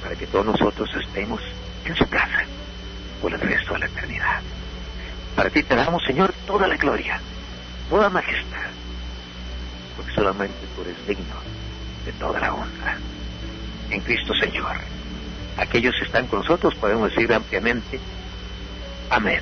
para 0.02 0.16
que 0.16 0.26
todos 0.26 0.46
nosotros 0.46 0.90
estemos 1.00 1.40
en 1.84 1.94
su 1.94 2.08
casa 2.08 2.44
por 3.20 3.32
el 3.32 3.40
resto 3.40 3.74
de 3.74 3.80
la 3.80 3.86
eternidad. 3.86 4.40
Para 5.36 5.50
ti 5.50 5.62
te 5.62 5.74
damos, 5.74 6.02
Señor, 6.04 6.32
toda 6.46 6.66
la 6.66 6.76
gloria, 6.76 7.20
toda 7.90 8.08
majestad, 8.08 8.70
solamente 10.14 10.66
tú 10.74 10.82
eres 10.82 11.06
digno 11.06 11.36
de 12.04 12.12
toda 12.12 12.40
la 12.40 12.52
honra. 12.52 12.98
En 13.90 14.00
Cristo, 14.00 14.32
Señor 14.40 14.94
aquellos 15.56 15.94
que 15.98 16.04
están 16.04 16.26
con 16.26 16.40
nosotros, 16.40 16.74
podemos 16.76 17.10
decir 17.10 17.32
ampliamente, 17.32 18.00
amén. 19.10 19.40